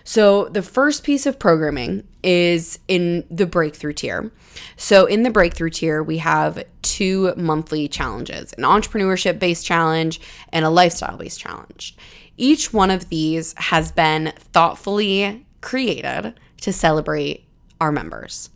So, 0.03 0.45
the 0.49 0.61
first 0.61 1.03
piece 1.03 1.25
of 1.25 1.39
programming 1.39 2.05
is 2.23 2.79
in 2.87 3.25
the 3.31 3.45
breakthrough 3.45 3.93
tier. 3.93 4.31
So, 4.75 5.05
in 5.05 5.23
the 5.23 5.29
breakthrough 5.29 5.69
tier, 5.69 6.03
we 6.03 6.17
have 6.17 6.63
two 6.81 7.33
monthly 7.37 7.87
challenges 7.87 8.53
an 8.53 8.63
entrepreneurship 8.63 9.39
based 9.39 9.65
challenge 9.65 10.19
and 10.51 10.65
a 10.65 10.69
lifestyle 10.69 11.17
based 11.17 11.39
challenge. 11.39 11.95
Each 12.35 12.73
one 12.73 12.91
of 12.91 13.09
these 13.09 13.53
has 13.57 13.91
been 13.91 14.33
thoughtfully 14.37 15.45
created 15.61 16.33
to 16.61 16.73
celebrate 16.73 17.45
our 17.79 17.91
members. 17.91 18.49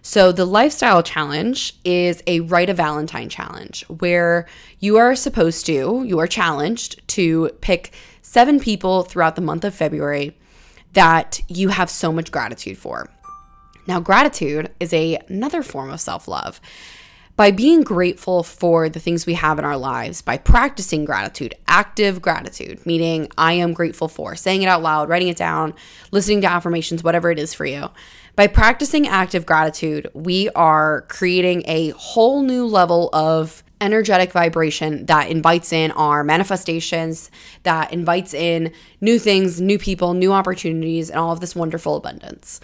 So, 0.00 0.32
the 0.32 0.46
lifestyle 0.46 1.02
challenge 1.02 1.78
is 1.84 2.22
a 2.26 2.40
Write 2.40 2.70
a 2.70 2.74
Valentine 2.74 3.28
challenge 3.28 3.84
where 3.88 4.46
you 4.78 4.96
are 4.96 5.14
supposed 5.14 5.66
to, 5.66 6.02
you 6.06 6.18
are 6.18 6.26
challenged 6.26 7.06
to 7.08 7.50
pick 7.60 7.92
seven 8.22 8.58
people 8.58 9.02
throughout 9.02 9.36
the 9.36 9.42
month 9.42 9.64
of 9.64 9.74
February 9.74 10.34
that 10.98 11.40
you 11.46 11.68
have 11.68 11.88
so 11.88 12.10
much 12.10 12.32
gratitude 12.32 12.76
for. 12.76 13.08
Now, 13.86 14.00
gratitude 14.00 14.72
is 14.80 14.92
a, 14.92 15.16
another 15.28 15.62
form 15.62 15.90
of 15.90 16.00
self 16.00 16.26
love. 16.26 16.60
By 17.36 17.52
being 17.52 17.82
grateful 17.82 18.42
for 18.42 18.88
the 18.88 18.98
things 18.98 19.24
we 19.24 19.34
have 19.34 19.60
in 19.60 19.64
our 19.64 19.76
lives, 19.76 20.22
by 20.22 20.38
practicing 20.38 21.04
gratitude, 21.04 21.54
active 21.68 22.20
gratitude, 22.20 22.84
meaning 22.84 23.28
I 23.38 23.52
am 23.52 23.74
grateful 23.74 24.08
for, 24.08 24.34
saying 24.34 24.62
it 24.62 24.66
out 24.66 24.82
loud, 24.82 25.08
writing 25.08 25.28
it 25.28 25.36
down, 25.36 25.72
listening 26.10 26.40
to 26.40 26.50
affirmations, 26.50 27.04
whatever 27.04 27.30
it 27.30 27.38
is 27.38 27.54
for 27.54 27.64
you. 27.64 27.90
By 28.34 28.48
practicing 28.48 29.06
active 29.06 29.46
gratitude, 29.46 30.10
we 30.14 30.48
are 30.50 31.02
creating 31.02 31.62
a 31.66 31.90
whole 31.90 32.42
new 32.42 32.66
level 32.66 33.08
of 33.12 33.62
energetic 33.80 34.32
vibration 34.32 35.06
that 35.06 35.30
invites 35.30 35.72
in 35.72 35.90
our 35.92 36.24
manifestations, 36.24 37.30
that 37.62 37.92
invites 37.92 38.34
in 38.34 38.72
new 39.00 39.18
things, 39.18 39.60
new 39.60 39.78
people, 39.78 40.14
new 40.14 40.32
opportunities, 40.32 41.10
and 41.10 41.18
all 41.18 41.32
of 41.32 41.40
this 41.40 41.54
wonderful 41.54 41.96
abundance. 41.96 42.60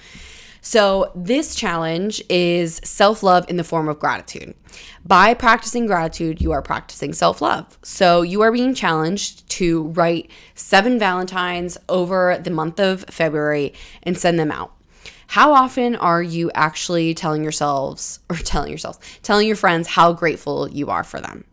So, 0.66 1.12
this 1.14 1.54
challenge 1.54 2.22
is 2.30 2.80
self 2.84 3.22
love 3.22 3.44
in 3.50 3.58
the 3.58 3.64
form 3.64 3.86
of 3.86 3.98
gratitude. 3.98 4.54
By 5.04 5.34
practicing 5.34 5.86
gratitude, 5.86 6.40
you 6.40 6.52
are 6.52 6.62
practicing 6.62 7.12
self 7.12 7.42
love. 7.42 7.78
So, 7.82 8.22
you 8.22 8.40
are 8.40 8.50
being 8.50 8.74
challenged 8.74 9.46
to 9.50 9.88
write 9.88 10.30
seven 10.54 10.98
Valentines 10.98 11.76
over 11.86 12.38
the 12.42 12.50
month 12.50 12.80
of 12.80 13.04
February 13.10 13.74
and 14.02 14.16
send 14.16 14.38
them 14.38 14.50
out. 14.50 14.73
How 15.28 15.52
often 15.52 15.96
are 15.96 16.22
you 16.22 16.50
actually 16.54 17.14
telling 17.14 17.42
yourselves 17.42 18.20
or 18.30 18.36
telling 18.36 18.70
yourselves, 18.70 18.98
telling 19.22 19.46
your 19.46 19.56
friends 19.56 19.88
how 19.88 20.12
grateful 20.12 20.68
you 20.68 20.90
are 20.90 21.04
for 21.04 21.20
them? 21.20 21.44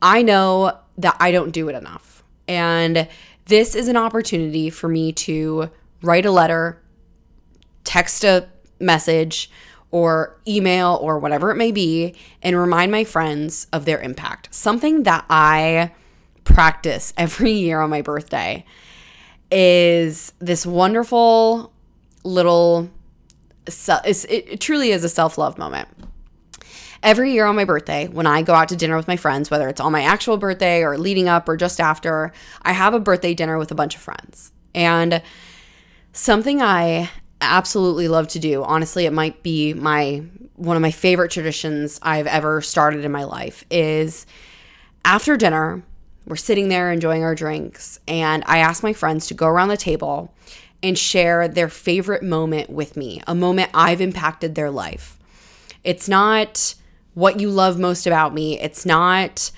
I 0.00 0.22
know 0.22 0.78
that 0.98 1.16
I 1.18 1.32
don't 1.32 1.50
do 1.50 1.68
it 1.68 1.74
enough. 1.74 2.22
And 2.46 3.08
this 3.46 3.74
is 3.74 3.88
an 3.88 3.96
opportunity 3.96 4.70
for 4.70 4.88
me 4.88 5.12
to 5.12 5.70
write 6.02 6.26
a 6.26 6.30
letter, 6.30 6.80
text 7.84 8.24
a 8.24 8.48
message, 8.78 9.50
or 9.90 10.38
email 10.46 10.98
or 11.00 11.18
whatever 11.18 11.50
it 11.50 11.56
may 11.56 11.72
be, 11.72 12.14
and 12.42 12.56
remind 12.56 12.92
my 12.92 13.04
friends 13.04 13.66
of 13.72 13.84
their 13.84 14.00
impact. 14.00 14.54
Something 14.54 15.04
that 15.04 15.24
I 15.30 15.92
practice 16.44 17.12
every 17.16 17.52
year 17.52 17.80
on 17.80 17.90
my 17.90 18.02
birthday 18.02 18.64
is 19.50 20.32
this 20.40 20.66
wonderful 20.66 21.72
little 22.24 22.90
it 23.68 24.60
truly 24.60 24.90
is 24.90 25.04
a 25.04 25.08
self 25.08 25.38
love 25.38 25.58
moment. 25.58 25.88
Every 27.02 27.32
year 27.32 27.46
on 27.46 27.54
my 27.54 27.64
birthday, 27.64 28.08
when 28.08 28.26
I 28.26 28.42
go 28.42 28.54
out 28.54 28.68
to 28.70 28.76
dinner 28.76 28.96
with 28.96 29.06
my 29.06 29.16
friends, 29.16 29.50
whether 29.50 29.68
it's 29.68 29.80
on 29.80 29.92
my 29.92 30.02
actual 30.02 30.36
birthday 30.36 30.82
or 30.82 30.98
leading 30.98 31.28
up 31.28 31.48
or 31.48 31.56
just 31.56 31.80
after, 31.80 32.32
I 32.62 32.72
have 32.72 32.92
a 32.92 32.98
birthday 32.98 33.34
dinner 33.34 33.56
with 33.56 33.70
a 33.70 33.76
bunch 33.76 33.94
of 33.94 34.00
friends. 34.00 34.50
And 34.74 35.22
something 36.12 36.60
I 36.60 37.10
absolutely 37.40 38.08
love 38.08 38.26
to 38.28 38.40
do, 38.40 38.64
honestly, 38.64 39.06
it 39.06 39.12
might 39.12 39.42
be 39.42 39.74
my 39.74 40.24
one 40.56 40.76
of 40.76 40.82
my 40.82 40.90
favorite 40.90 41.30
traditions 41.30 42.00
I've 42.02 42.26
ever 42.26 42.60
started 42.60 43.04
in 43.04 43.12
my 43.12 43.22
life 43.22 43.64
is 43.70 44.26
after 45.04 45.36
dinner, 45.36 45.84
we're 46.26 46.34
sitting 46.34 46.68
there 46.68 46.90
enjoying 46.90 47.22
our 47.22 47.36
drinks, 47.36 48.00
and 48.08 48.42
I 48.46 48.58
ask 48.58 48.82
my 48.82 48.92
friends 48.92 49.28
to 49.28 49.34
go 49.34 49.46
around 49.46 49.68
the 49.68 49.76
table 49.76 50.34
and 50.82 50.96
share 50.98 51.48
their 51.48 51.68
favorite 51.68 52.22
moment 52.22 52.70
with 52.70 52.96
me, 52.96 53.20
a 53.26 53.34
moment 53.34 53.70
I've 53.74 54.00
impacted 54.00 54.54
their 54.54 54.70
life. 54.70 55.18
It's 55.84 56.08
not 56.08 56.74
what 57.14 57.40
you 57.40 57.50
love 57.50 57.78
most 57.78 58.06
about 58.06 58.32
me. 58.32 58.60
It's 58.60 58.86
not, 58.86 59.50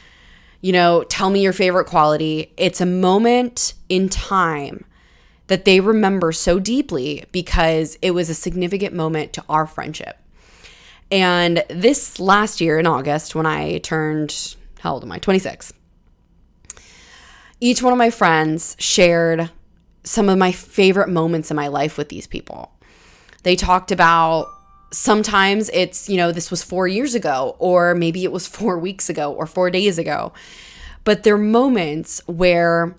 you 0.61 0.72
know, 0.72 1.04
tell 1.04 1.30
me 1.30 1.42
your 1.42 1.52
favorite 1.52 1.87
quality. 1.87 2.52
It's 2.56 2.80
a 2.80 2.87
moment 2.87 3.74
in 3.88 4.09
time 4.09 4.85
that 5.48 5.64
they 5.64 5.80
remember 5.80 6.33
so 6.33 6.59
deeply 6.59 7.24
because 7.33 7.98
it 8.00 8.12
was 8.12 8.30
a 8.30 8.35
significant 8.35 8.94
moment 8.94 9.33
to 9.35 9.44
our 9.48 9.66
friendship. 9.66 10.16
And 11.11 11.64
this 11.68 12.20
last 12.20 12.61
year 12.61 12.78
in 12.78 12.87
August, 12.87 13.35
when 13.35 13.46
I 13.46 13.78
turned, 13.78 14.56
how 14.78 14.94
old 14.94 15.02
am 15.02 15.12
I? 15.12 15.18
26. 15.18 15.72
Each 17.61 17.83
one 17.83 17.92
of 17.92 17.98
my 17.98 18.11
friends 18.11 18.76
shared 18.78 19.50
some 20.04 20.28
of 20.28 20.38
my 20.38 20.52
favorite 20.52 21.08
moments 21.08 21.50
in 21.50 21.56
my 21.56 21.68
life 21.68 21.98
with 21.98 22.08
these 22.08 22.26
people. 22.26 22.72
They 23.42 23.56
talked 23.56 23.92
about 23.92 24.46
sometimes 24.92 25.70
it's, 25.70 26.08
you 26.08 26.16
know, 26.16 26.32
this 26.32 26.50
was 26.50 26.62
four 26.62 26.88
years 26.88 27.14
ago, 27.14 27.56
or 27.58 27.94
maybe 27.94 28.24
it 28.24 28.32
was 28.32 28.46
four 28.58 28.78
weeks 28.78 29.08
ago, 29.08 29.32
or 29.32 29.46
four 29.46 29.70
days 29.70 29.98
ago. 29.98 30.32
But 31.04 31.22
they're 31.22 31.38
moments 31.38 32.20
where 32.26 32.96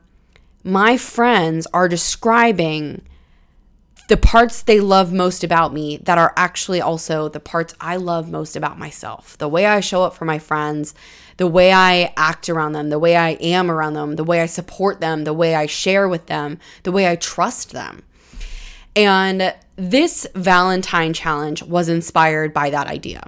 my 0.63 0.97
friends 0.97 1.67
are 1.73 1.87
describing 1.87 3.01
the 4.07 4.17
parts 4.17 4.61
they 4.61 4.79
love 4.79 5.13
most 5.13 5.43
about 5.43 5.73
me 5.73 5.97
that 5.97 6.17
are 6.17 6.33
actually 6.35 6.81
also 6.81 7.29
the 7.29 7.39
parts 7.39 7.73
I 7.79 7.95
love 7.95 8.29
most 8.29 8.55
about 8.55 8.77
myself. 8.77 9.37
The 9.37 9.47
way 9.47 9.65
I 9.65 9.79
show 9.79 10.03
up 10.03 10.13
for 10.13 10.25
my 10.25 10.37
friends, 10.37 10.93
the 11.37 11.47
way 11.47 11.71
I 11.71 12.13
act 12.17 12.49
around 12.49 12.73
them, 12.73 12.89
the 12.89 12.99
way 12.99 13.15
I 13.15 13.31
am 13.31 13.71
around 13.71 13.93
them, 13.93 14.15
the 14.15 14.23
way 14.23 14.41
I 14.41 14.47
support 14.47 14.99
them, 14.99 15.23
the 15.23 15.33
way 15.33 15.55
I 15.55 15.65
share 15.65 16.09
with 16.09 16.25
them, 16.25 16.59
the 16.83 16.91
way 16.91 17.09
I 17.09 17.15
trust 17.15 17.71
them. 17.71 18.03
And 18.95 19.55
this 19.75 20.27
Valentine 20.35 21.13
challenge 21.13 21.63
was 21.63 21.87
inspired 21.87 22.53
by 22.53 22.69
that 22.69 22.87
idea. 22.87 23.23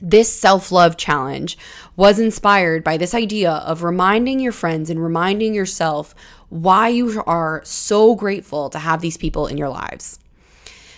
This 0.00 0.32
self 0.32 0.70
love 0.70 0.96
challenge 0.96 1.58
was 1.96 2.20
inspired 2.20 2.84
by 2.84 2.96
this 2.96 3.14
idea 3.14 3.50
of 3.50 3.82
reminding 3.82 4.38
your 4.38 4.52
friends 4.52 4.90
and 4.90 5.02
reminding 5.02 5.54
yourself 5.54 6.14
why 6.50 6.88
you 6.88 7.22
are 7.26 7.62
so 7.64 8.14
grateful 8.14 8.70
to 8.70 8.78
have 8.78 9.00
these 9.00 9.16
people 9.16 9.46
in 9.46 9.58
your 9.58 9.68
lives. 9.68 10.18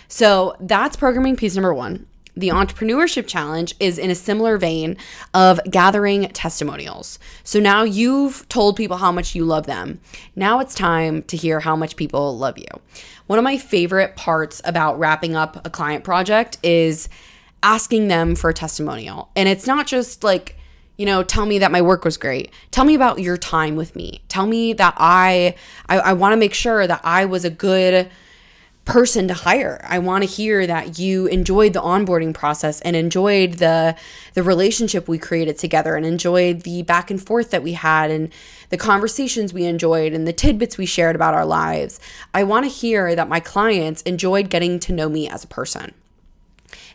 So 0.07 0.55
that's 0.59 0.95
programming 0.95 1.35
piece 1.35 1.55
number 1.55 1.73
one. 1.73 2.07
The 2.35 2.49
entrepreneurship 2.49 3.27
challenge 3.27 3.75
is 3.79 3.97
in 3.97 4.09
a 4.09 4.15
similar 4.15 4.57
vein 4.57 4.95
of 5.33 5.59
gathering 5.69 6.29
testimonials. 6.29 7.19
So 7.43 7.59
now 7.59 7.83
you've 7.83 8.47
told 8.47 8.77
people 8.77 8.97
how 8.97 9.11
much 9.11 9.35
you 9.35 9.43
love 9.43 9.65
them. 9.65 9.99
Now 10.35 10.59
it's 10.61 10.73
time 10.73 11.23
to 11.23 11.35
hear 11.35 11.59
how 11.59 11.75
much 11.75 11.97
people 11.97 12.37
love 12.37 12.57
you. 12.57 12.67
One 13.27 13.37
of 13.37 13.43
my 13.43 13.57
favorite 13.57 14.15
parts 14.15 14.61
about 14.63 14.97
wrapping 14.97 15.35
up 15.35 15.65
a 15.65 15.69
client 15.69 16.05
project 16.05 16.57
is 16.63 17.09
asking 17.63 18.07
them 18.07 18.35
for 18.35 18.49
a 18.49 18.53
testimonial. 18.53 19.29
And 19.35 19.49
it's 19.49 19.67
not 19.67 19.85
just 19.85 20.23
like, 20.23 20.57
you 20.97 21.05
know, 21.05 21.23
tell 21.23 21.45
me 21.45 21.59
that 21.59 21.71
my 21.71 21.81
work 21.81 22.05
was 22.05 22.17
great. 22.17 22.51
Tell 22.69 22.85
me 22.85 22.95
about 22.95 23.19
your 23.19 23.37
time 23.37 23.75
with 23.75 23.95
me. 23.95 24.21
Tell 24.27 24.45
me 24.45 24.73
that 24.73 24.93
I 24.97 25.55
I, 25.87 25.99
I 25.99 26.13
want 26.13 26.33
to 26.33 26.37
make 26.37 26.53
sure 26.53 26.85
that 26.85 27.01
I 27.03 27.25
was 27.25 27.45
a 27.45 27.49
good 27.49 28.09
person 28.83 29.27
to 29.27 29.33
hire. 29.33 29.79
I 29.87 29.99
want 29.99 30.23
to 30.23 30.29
hear 30.29 30.65
that 30.65 30.97
you 30.97 31.27
enjoyed 31.27 31.73
the 31.73 31.81
onboarding 31.81 32.33
process 32.33 32.81
and 32.81 32.95
enjoyed 32.95 33.53
the 33.53 33.95
the 34.33 34.43
relationship 34.43 35.07
we 35.07 35.17
created 35.17 35.57
together 35.57 35.95
and 35.95 36.05
enjoyed 36.05 36.61
the 36.61 36.81
back 36.81 37.11
and 37.11 37.21
forth 37.21 37.51
that 37.51 37.63
we 37.63 37.73
had 37.73 38.09
and 38.09 38.29
the 38.69 38.77
conversations 38.77 39.53
we 39.53 39.65
enjoyed 39.65 40.13
and 40.13 40.27
the 40.27 40.33
tidbits 40.33 40.77
we 40.77 40.85
shared 40.85 41.15
about 41.15 41.33
our 41.33 41.45
lives. 41.45 41.99
I 42.33 42.43
want 42.43 42.65
to 42.65 42.69
hear 42.69 43.15
that 43.15 43.29
my 43.29 43.39
clients 43.39 44.01
enjoyed 44.03 44.49
getting 44.49 44.79
to 44.81 44.93
know 44.93 45.09
me 45.09 45.29
as 45.29 45.43
a 45.43 45.47
person. 45.47 45.93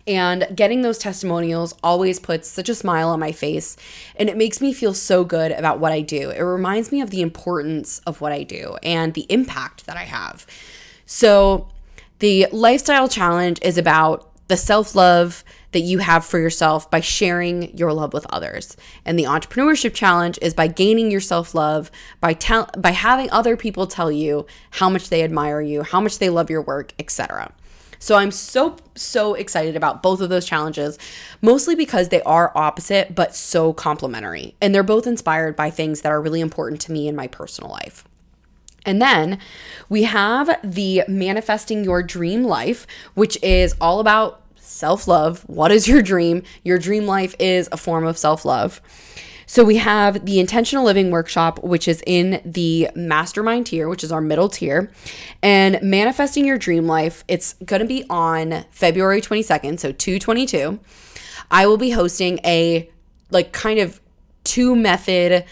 And 0.06 0.46
getting 0.54 0.82
those 0.82 0.98
testimonials 0.98 1.74
always 1.82 2.20
puts 2.20 2.48
such 2.48 2.68
a 2.68 2.74
smile 2.74 3.08
on 3.08 3.18
my 3.18 3.32
face 3.32 3.76
and 4.14 4.28
it 4.28 4.36
makes 4.36 4.60
me 4.60 4.72
feel 4.72 4.94
so 4.94 5.24
good 5.24 5.50
about 5.52 5.80
what 5.80 5.92
I 5.92 6.00
do. 6.00 6.30
It 6.30 6.40
reminds 6.40 6.92
me 6.92 7.00
of 7.00 7.10
the 7.10 7.22
importance 7.22 8.00
of 8.06 8.20
what 8.20 8.32
I 8.32 8.44
do 8.44 8.76
and 8.82 9.14
the 9.14 9.26
impact 9.28 9.86
that 9.86 9.96
I 9.96 10.04
have. 10.04 10.46
So, 11.06 11.68
the 12.18 12.46
lifestyle 12.50 13.08
challenge 13.08 13.58
is 13.60 13.76
about 13.76 14.30
the 14.48 14.56
self 14.56 14.94
love 14.94 15.44
that 15.72 15.80
you 15.80 15.98
have 15.98 16.24
for 16.24 16.38
yourself 16.38 16.90
by 16.90 17.00
sharing 17.00 17.76
your 17.76 17.92
love 17.92 18.12
with 18.12 18.26
others. 18.30 18.76
And 19.04 19.18
the 19.18 19.24
entrepreneurship 19.24 19.92
challenge 19.92 20.38
is 20.40 20.54
by 20.54 20.68
gaining 20.68 21.10
your 21.10 21.20
self 21.20 21.54
love 21.54 21.90
by 22.20 22.32
tell 22.32 22.70
by 22.78 22.90
having 22.90 23.30
other 23.30 23.56
people 23.56 23.86
tell 23.86 24.10
you 24.10 24.46
how 24.70 24.88
much 24.88 25.10
they 25.10 25.22
admire 25.22 25.60
you, 25.60 25.82
how 25.82 26.00
much 26.00 26.18
they 26.18 26.30
love 26.30 26.48
your 26.48 26.62
work, 26.62 26.92
etc. 26.98 27.52
So 27.98 28.16
I'm 28.16 28.30
so 28.30 28.76
so 28.94 29.34
excited 29.34 29.76
about 29.76 30.02
both 30.02 30.20
of 30.20 30.28
those 30.28 30.46
challenges, 30.46 30.98
mostly 31.42 31.74
because 31.74 32.08
they 32.08 32.22
are 32.22 32.52
opposite 32.54 33.14
but 33.14 33.34
so 33.34 33.72
complementary. 33.72 34.54
And 34.60 34.74
they're 34.74 34.82
both 34.82 35.06
inspired 35.06 35.56
by 35.56 35.70
things 35.70 36.00
that 36.02 36.12
are 36.12 36.20
really 36.20 36.40
important 36.40 36.80
to 36.82 36.92
me 36.92 37.08
in 37.08 37.16
my 37.16 37.26
personal 37.26 37.70
life. 37.70 38.04
And 38.84 39.02
then 39.02 39.38
we 39.88 40.04
have 40.04 40.58
the 40.62 41.02
manifesting 41.08 41.82
your 41.84 42.02
dream 42.02 42.44
life, 42.44 42.86
which 43.14 43.36
is 43.42 43.74
all 43.80 44.00
about 44.00 44.40
self 44.56 45.08
love. 45.08 45.42
What 45.48 45.72
is 45.72 45.88
your 45.88 46.02
dream? 46.02 46.42
Your 46.62 46.78
dream 46.78 47.06
life 47.06 47.34
is 47.38 47.68
a 47.72 47.76
form 47.76 48.06
of 48.06 48.16
self 48.16 48.44
love. 48.44 48.80
So 49.46 49.62
we 49.62 49.76
have 49.76 50.26
the 50.26 50.40
intentional 50.40 50.84
living 50.84 51.12
workshop, 51.12 51.62
which 51.62 51.86
is 51.86 52.02
in 52.04 52.42
the 52.44 52.90
mastermind 52.96 53.66
tier, 53.66 53.88
which 53.88 54.02
is 54.02 54.10
our 54.10 54.20
middle 54.20 54.48
tier, 54.48 54.90
and 55.40 55.80
manifesting 55.82 56.44
your 56.44 56.58
dream 56.58 56.86
life. 56.86 57.24
It's 57.28 57.54
going 57.64 57.80
to 57.80 57.86
be 57.86 58.04
on 58.10 58.64
February 58.72 59.20
22nd, 59.20 59.78
so 59.78 59.92
222. 59.92 60.80
I 61.50 61.66
will 61.66 61.76
be 61.76 61.90
hosting 61.90 62.40
a 62.44 62.90
like 63.30 63.52
kind 63.52 63.78
of 63.78 64.00
two 64.42 64.74
method 64.74 65.44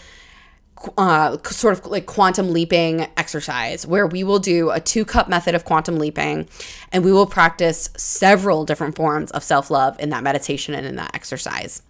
uh, 0.97 1.37
sort 1.45 1.77
of 1.77 1.85
like 1.85 2.05
quantum 2.05 2.51
leaping 2.51 3.07
exercise 3.17 3.87
where 3.87 4.05
we 4.05 4.23
will 4.23 4.39
do 4.39 4.71
a 4.71 4.79
two 4.79 5.05
cup 5.05 5.27
method 5.27 5.55
of 5.55 5.65
quantum 5.65 5.97
leaping 5.97 6.47
and 6.91 7.03
we 7.03 7.11
will 7.11 7.25
practice 7.25 7.89
several 7.97 8.65
different 8.65 8.95
forms 8.95 9.31
of 9.31 9.43
self 9.43 9.71
love 9.71 9.99
in 9.99 10.09
that 10.09 10.21
meditation 10.21 10.73
and 10.75 10.85
in 10.85 10.95
that 10.95 11.11
exercise. 11.15 11.81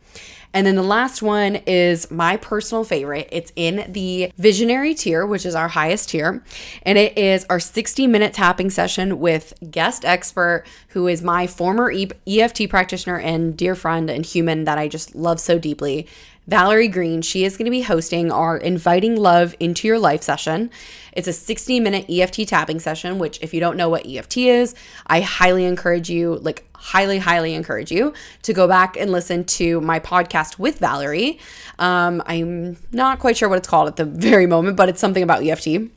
And 0.56 0.65
then 0.65 0.76
the 0.76 0.84
last 0.84 1.22
one 1.22 1.58
is 1.68 2.10
my 2.10 2.38
personal 2.38 2.86
favorite. 2.86 3.28
It's 3.30 3.52
in 3.58 3.91
the 3.91 4.32
visionary 4.38 4.96
tier, 4.96 5.26
which 5.26 5.46
is 5.46 5.54
our 5.54 5.68
highest 5.68 6.10
tier. 6.10 6.41
And 6.84 6.98
it 6.98 7.18
is 7.18 7.46
our 7.50 7.60
60 7.60 8.08
minute 8.08 8.34
tapping 8.34 8.70
session 8.70 9.20
with 9.20 9.54
guest 9.70 10.06
expert, 10.06 10.63
who 10.89 11.08
is 11.08 11.22
my 11.22 11.46
former 11.46 11.94
EFT 12.26 12.70
practitioner 12.70 13.20
and 13.20 13.58
dear 13.58 13.76
friend 13.76 14.10
and 14.10 14.26
human 14.26 14.63
that 14.63 14.78
I 14.78 14.88
just 14.88 15.13
love 15.13 15.41
so 15.41 15.60
deeply. 15.60 16.08
Valerie 16.48 16.88
Green. 16.88 17.22
She 17.22 17.44
is 17.44 17.58
going 17.58 17.66
to 17.66 17.72
be 17.72 17.82
hosting 17.82 18.32
our 18.32 18.58
Inviting 18.58 19.16
Love 19.16 19.56
into 19.60 19.88
Your 19.88 19.98
Life 19.98 20.22
session. 20.22 20.70
It's 21.14 21.28
a 21.28 21.34
60 21.34 21.80
minute 21.80 22.06
EFT 22.10 22.48
tapping 22.48 22.80
session, 22.80 23.18
which, 23.18 23.40
if 23.42 23.54
you 23.54 23.60
don't 23.60 23.78
know 23.78 23.90
what 23.90 24.06
EFT 24.06 24.38
is, 24.38 24.76
I 25.08 25.22
highly 25.22 25.66
encourage 25.66 26.10
you, 26.10 26.36
like, 26.36 26.68
highly, 26.74 27.18
highly 27.18 27.56
encourage 27.56 27.92
you 27.92 28.14
to 28.44 28.54
go 28.54 28.68
back 28.68 28.96
and 28.96 29.12
listen 29.12 29.44
to 29.46 29.82
my 29.82 30.00
podcast 30.00 30.60
with 30.60 30.78
Valerie. 30.80 31.40
Um, 31.80 32.22
I'm 32.28 32.78
not 32.92 33.20
quite 33.20 33.38
sure 33.38 33.50
what 33.50 33.58
it's 33.58 33.68
called 33.68 33.88
at 33.88 33.96
the 33.96 34.06
very 34.06 34.46
moment, 34.46 34.78
but 34.78 34.90
it's 34.90 35.00
something 35.02 35.24
about 35.24 35.44
EFT. 35.44 35.90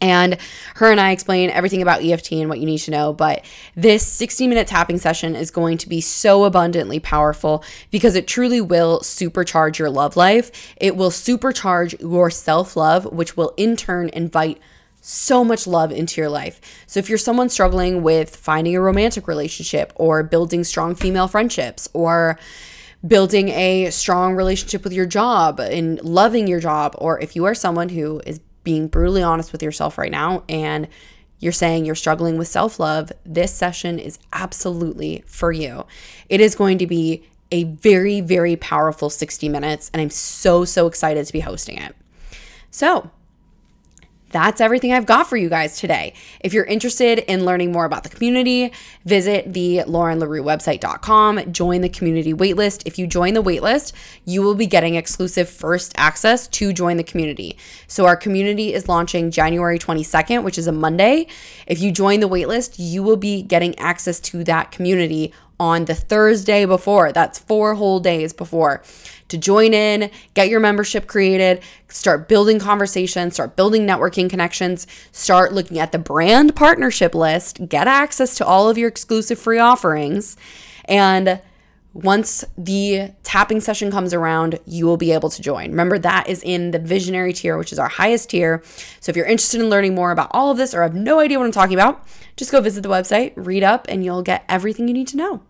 And 0.00 0.38
her 0.76 0.90
and 0.90 1.00
I 1.00 1.12
explain 1.12 1.50
everything 1.50 1.80
about 1.80 2.04
EFT 2.04 2.32
and 2.32 2.48
what 2.48 2.58
you 2.58 2.66
need 2.66 2.78
to 2.78 2.90
know. 2.90 3.12
But 3.12 3.44
this 3.74 4.06
60 4.06 4.48
minute 4.48 4.66
tapping 4.66 4.98
session 4.98 5.34
is 5.34 5.50
going 5.50 5.78
to 5.78 5.88
be 5.88 6.00
so 6.00 6.44
abundantly 6.44 7.00
powerful 7.00 7.64
because 7.90 8.14
it 8.14 8.26
truly 8.26 8.60
will 8.60 9.00
supercharge 9.00 9.78
your 9.78 9.90
love 9.90 10.16
life. 10.16 10.74
It 10.76 10.96
will 10.96 11.10
supercharge 11.10 12.00
your 12.00 12.30
self 12.30 12.76
love, 12.76 13.04
which 13.06 13.36
will 13.36 13.54
in 13.56 13.76
turn 13.76 14.10
invite 14.12 14.60
so 15.06 15.44
much 15.44 15.66
love 15.66 15.92
into 15.92 16.18
your 16.20 16.30
life. 16.30 16.60
So, 16.86 16.98
if 16.98 17.10
you're 17.10 17.18
someone 17.18 17.50
struggling 17.50 18.02
with 18.02 18.34
finding 18.34 18.74
a 18.74 18.80
romantic 18.80 19.28
relationship 19.28 19.92
or 19.96 20.22
building 20.22 20.64
strong 20.64 20.94
female 20.94 21.28
friendships 21.28 21.88
or 21.92 22.38
building 23.06 23.50
a 23.50 23.90
strong 23.90 24.34
relationship 24.34 24.82
with 24.82 24.94
your 24.94 25.04
job 25.04 25.60
and 25.60 26.02
loving 26.02 26.46
your 26.46 26.58
job, 26.58 26.94
or 26.96 27.20
if 27.20 27.36
you 27.36 27.44
are 27.44 27.54
someone 27.54 27.90
who 27.90 28.22
is 28.26 28.40
being 28.64 28.88
brutally 28.88 29.22
honest 29.22 29.52
with 29.52 29.62
yourself 29.62 29.98
right 29.98 30.10
now 30.10 30.42
and 30.48 30.88
you're 31.38 31.52
saying 31.52 31.84
you're 31.84 31.94
struggling 31.94 32.38
with 32.38 32.48
self 32.48 32.80
love, 32.80 33.12
this 33.24 33.52
session 33.52 33.98
is 33.98 34.18
absolutely 34.32 35.22
for 35.26 35.52
you. 35.52 35.84
It 36.28 36.40
is 36.40 36.54
going 36.54 36.78
to 36.78 36.86
be 36.86 37.24
a 37.50 37.64
very, 37.64 38.20
very 38.20 38.56
powerful 38.56 39.10
60 39.10 39.48
minutes, 39.48 39.90
and 39.92 40.00
I'm 40.00 40.10
so, 40.10 40.64
so 40.64 40.86
excited 40.86 41.26
to 41.26 41.32
be 41.32 41.40
hosting 41.40 41.78
it. 41.78 41.94
So, 42.70 43.10
that's 44.34 44.60
everything 44.60 44.92
I've 44.92 45.06
got 45.06 45.28
for 45.28 45.36
you 45.36 45.48
guys 45.48 45.78
today. 45.78 46.12
If 46.40 46.52
you're 46.52 46.64
interested 46.64 47.20
in 47.20 47.44
learning 47.44 47.70
more 47.70 47.84
about 47.84 48.02
the 48.02 48.08
community, 48.08 48.72
visit 49.04 49.52
the 49.52 49.84
laurenlarue 49.86 51.52
join 51.52 51.82
the 51.82 51.88
community 51.88 52.34
waitlist. 52.34 52.82
If 52.84 52.98
you 52.98 53.06
join 53.06 53.34
the 53.34 53.42
waitlist, 53.42 53.92
you 54.24 54.42
will 54.42 54.56
be 54.56 54.66
getting 54.66 54.96
exclusive 54.96 55.48
first 55.48 55.92
access 55.96 56.48
to 56.48 56.72
join 56.72 56.96
the 56.96 57.04
community. 57.04 57.56
So 57.86 58.06
our 58.06 58.16
community 58.16 58.74
is 58.74 58.88
launching 58.88 59.30
January 59.30 59.78
22nd, 59.78 60.42
which 60.42 60.58
is 60.58 60.66
a 60.66 60.72
Monday. 60.72 61.28
If 61.68 61.80
you 61.80 61.92
join 61.92 62.18
the 62.18 62.28
waitlist, 62.28 62.74
you 62.76 63.04
will 63.04 63.16
be 63.16 63.40
getting 63.40 63.78
access 63.78 64.18
to 64.20 64.42
that 64.44 64.72
community 64.72 65.32
on 65.58 65.84
the 65.84 65.94
Thursday 65.94 66.64
before. 66.64 67.12
That's 67.12 67.38
four 67.38 67.74
whole 67.74 68.00
days 68.00 68.32
before 68.32 68.82
to 69.28 69.38
join 69.38 69.72
in, 69.74 70.10
get 70.34 70.48
your 70.48 70.60
membership 70.60 71.06
created, 71.06 71.62
start 71.88 72.28
building 72.28 72.58
conversations, 72.58 73.34
start 73.34 73.56
building 73.56 73.86
networking 73.86 74.28
connections, 74.28 74.86
start 75.12 75.52
looking 75.52 75.78
at 75.78 75.92
the 75.92 75.98
brand 75.98 76.54
partnership 76.54 77.14
list, 77.14 77.68
get 77.68 77.88
access 77.88 78.36
to 78.36 78.46
all 78.46 78.68
of 78.68 78.78
your 78.78 78.88
exclusive 78.88 79.38
free 79.38 79.58
offerings. 79.58 80.36
And 80.86 81.40
once 81.94 82.44
the 82.58 83.12
tapping 83.22 83.60
session 83.60 83.90
comes 83.90 84.12
around, 84.12 84.58
you 84.66 84.84
will 84.84 84.96
be 84.96 85.12
able 85.12 85.30
to 85.30 85.40
join. 85.40 85.70
Remember, 85.70 85.96
that 85.98 86.28
is 86.28 86.42
in 86.42 86.72
the 86.72 86.78
visionary 86.80 87.32
tier, 87.32 87.56
which 87.56 87.72
is 87.72 87.78
our 87.78 87.88
highest 87.88 88.30
tier. 88.30 88.62
So 88.98 89.10
if 89.10 89.16
you're 89.16 89.26
interested 89.26 89.60
in 89.60 89.70
learning 89.70 89.94
more 89.94 90.10
about 90.10 90.28
all 90.32 90.50
of 90.50 90.58
this 90.58 90.74
or 90.74 90.82
have 90.82 90.94
no 90.94 91.20
idea 91.20 91.38
what 91.38 91.46
I'm 91.46 91.52
talking 91.52 91.74
about, 91.74 92.04
just 92.36 92.50
go 92.50 92.60
visit 92.60 92.82
the 92.82 92.88
website, 92.88 93.32
read 93.36 93.62
up, 93.62 93.86
and 93.88 94.04
you'll 94.04 94.22
get 94.22 94.44
everything 94.48 94.88
you 94.88 94.94
need 94.94 95.08
to 95.08 95.16
know. 95.16 95.42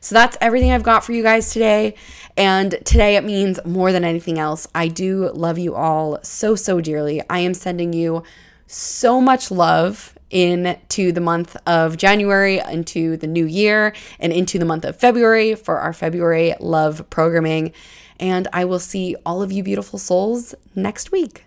So 0.00 0.14
that's 0.14 0.36
everything 0.40 0.70
I've 0.70 0.82
got 0.82 1.02
for 1.02 1.12
you 1.12 1.22
guys 1.22 1.52
today. 1.52 1.94
And 2.36 2.78
today 2.84 3.16
it 3.16 3.24
means 3.24 3.58
more 3.64 3.90
than 3.90 4.04
anything 4.04 4.38
else. 4.38 4.68
I 4.74 4.86
do 4.86 5.30
love 5.32 5.58
you 5.58 5.74
all 5.74 6.20
so, 6.22 6.54
so 6.54 6.80
dearly. 6.80 7.22
I 7.28 7.40
am 7.40 7.54
sending 7.54 7.92
you 7.92 8.22
so 8.66 9.20
much 9.20 9.50
love 9.50 10.13
into 10.34 11.12
the 11.12 11.20
month 11.20 11.56
of 11.64 11.96
January, 11.96 12.58
into 12.58 13.16
the 13.16 13.28
new 13.28 13.46
year, 13.46 13.94
and 14.18 14.32
into 14.32 14.58
the 14.58 14.64
month 14.64 14.84
of 14.84 14.96
February 14.96 15.54
for 15.54 15.78
our 15.78 15.92
February 15.92 16.54
love 16.58 17.08
programming. 17.08 17.72
And 18.18 18.48
I 18.52 18.64
will 18.64 18.80
see 18.80 19.14
all 19.24 19.42
of 19.42 19.52
you 19.52 19.62
beautiful 19.62 19.98
souls 19.98 20.54
next 20.74 21.12
week. 21.12 21.44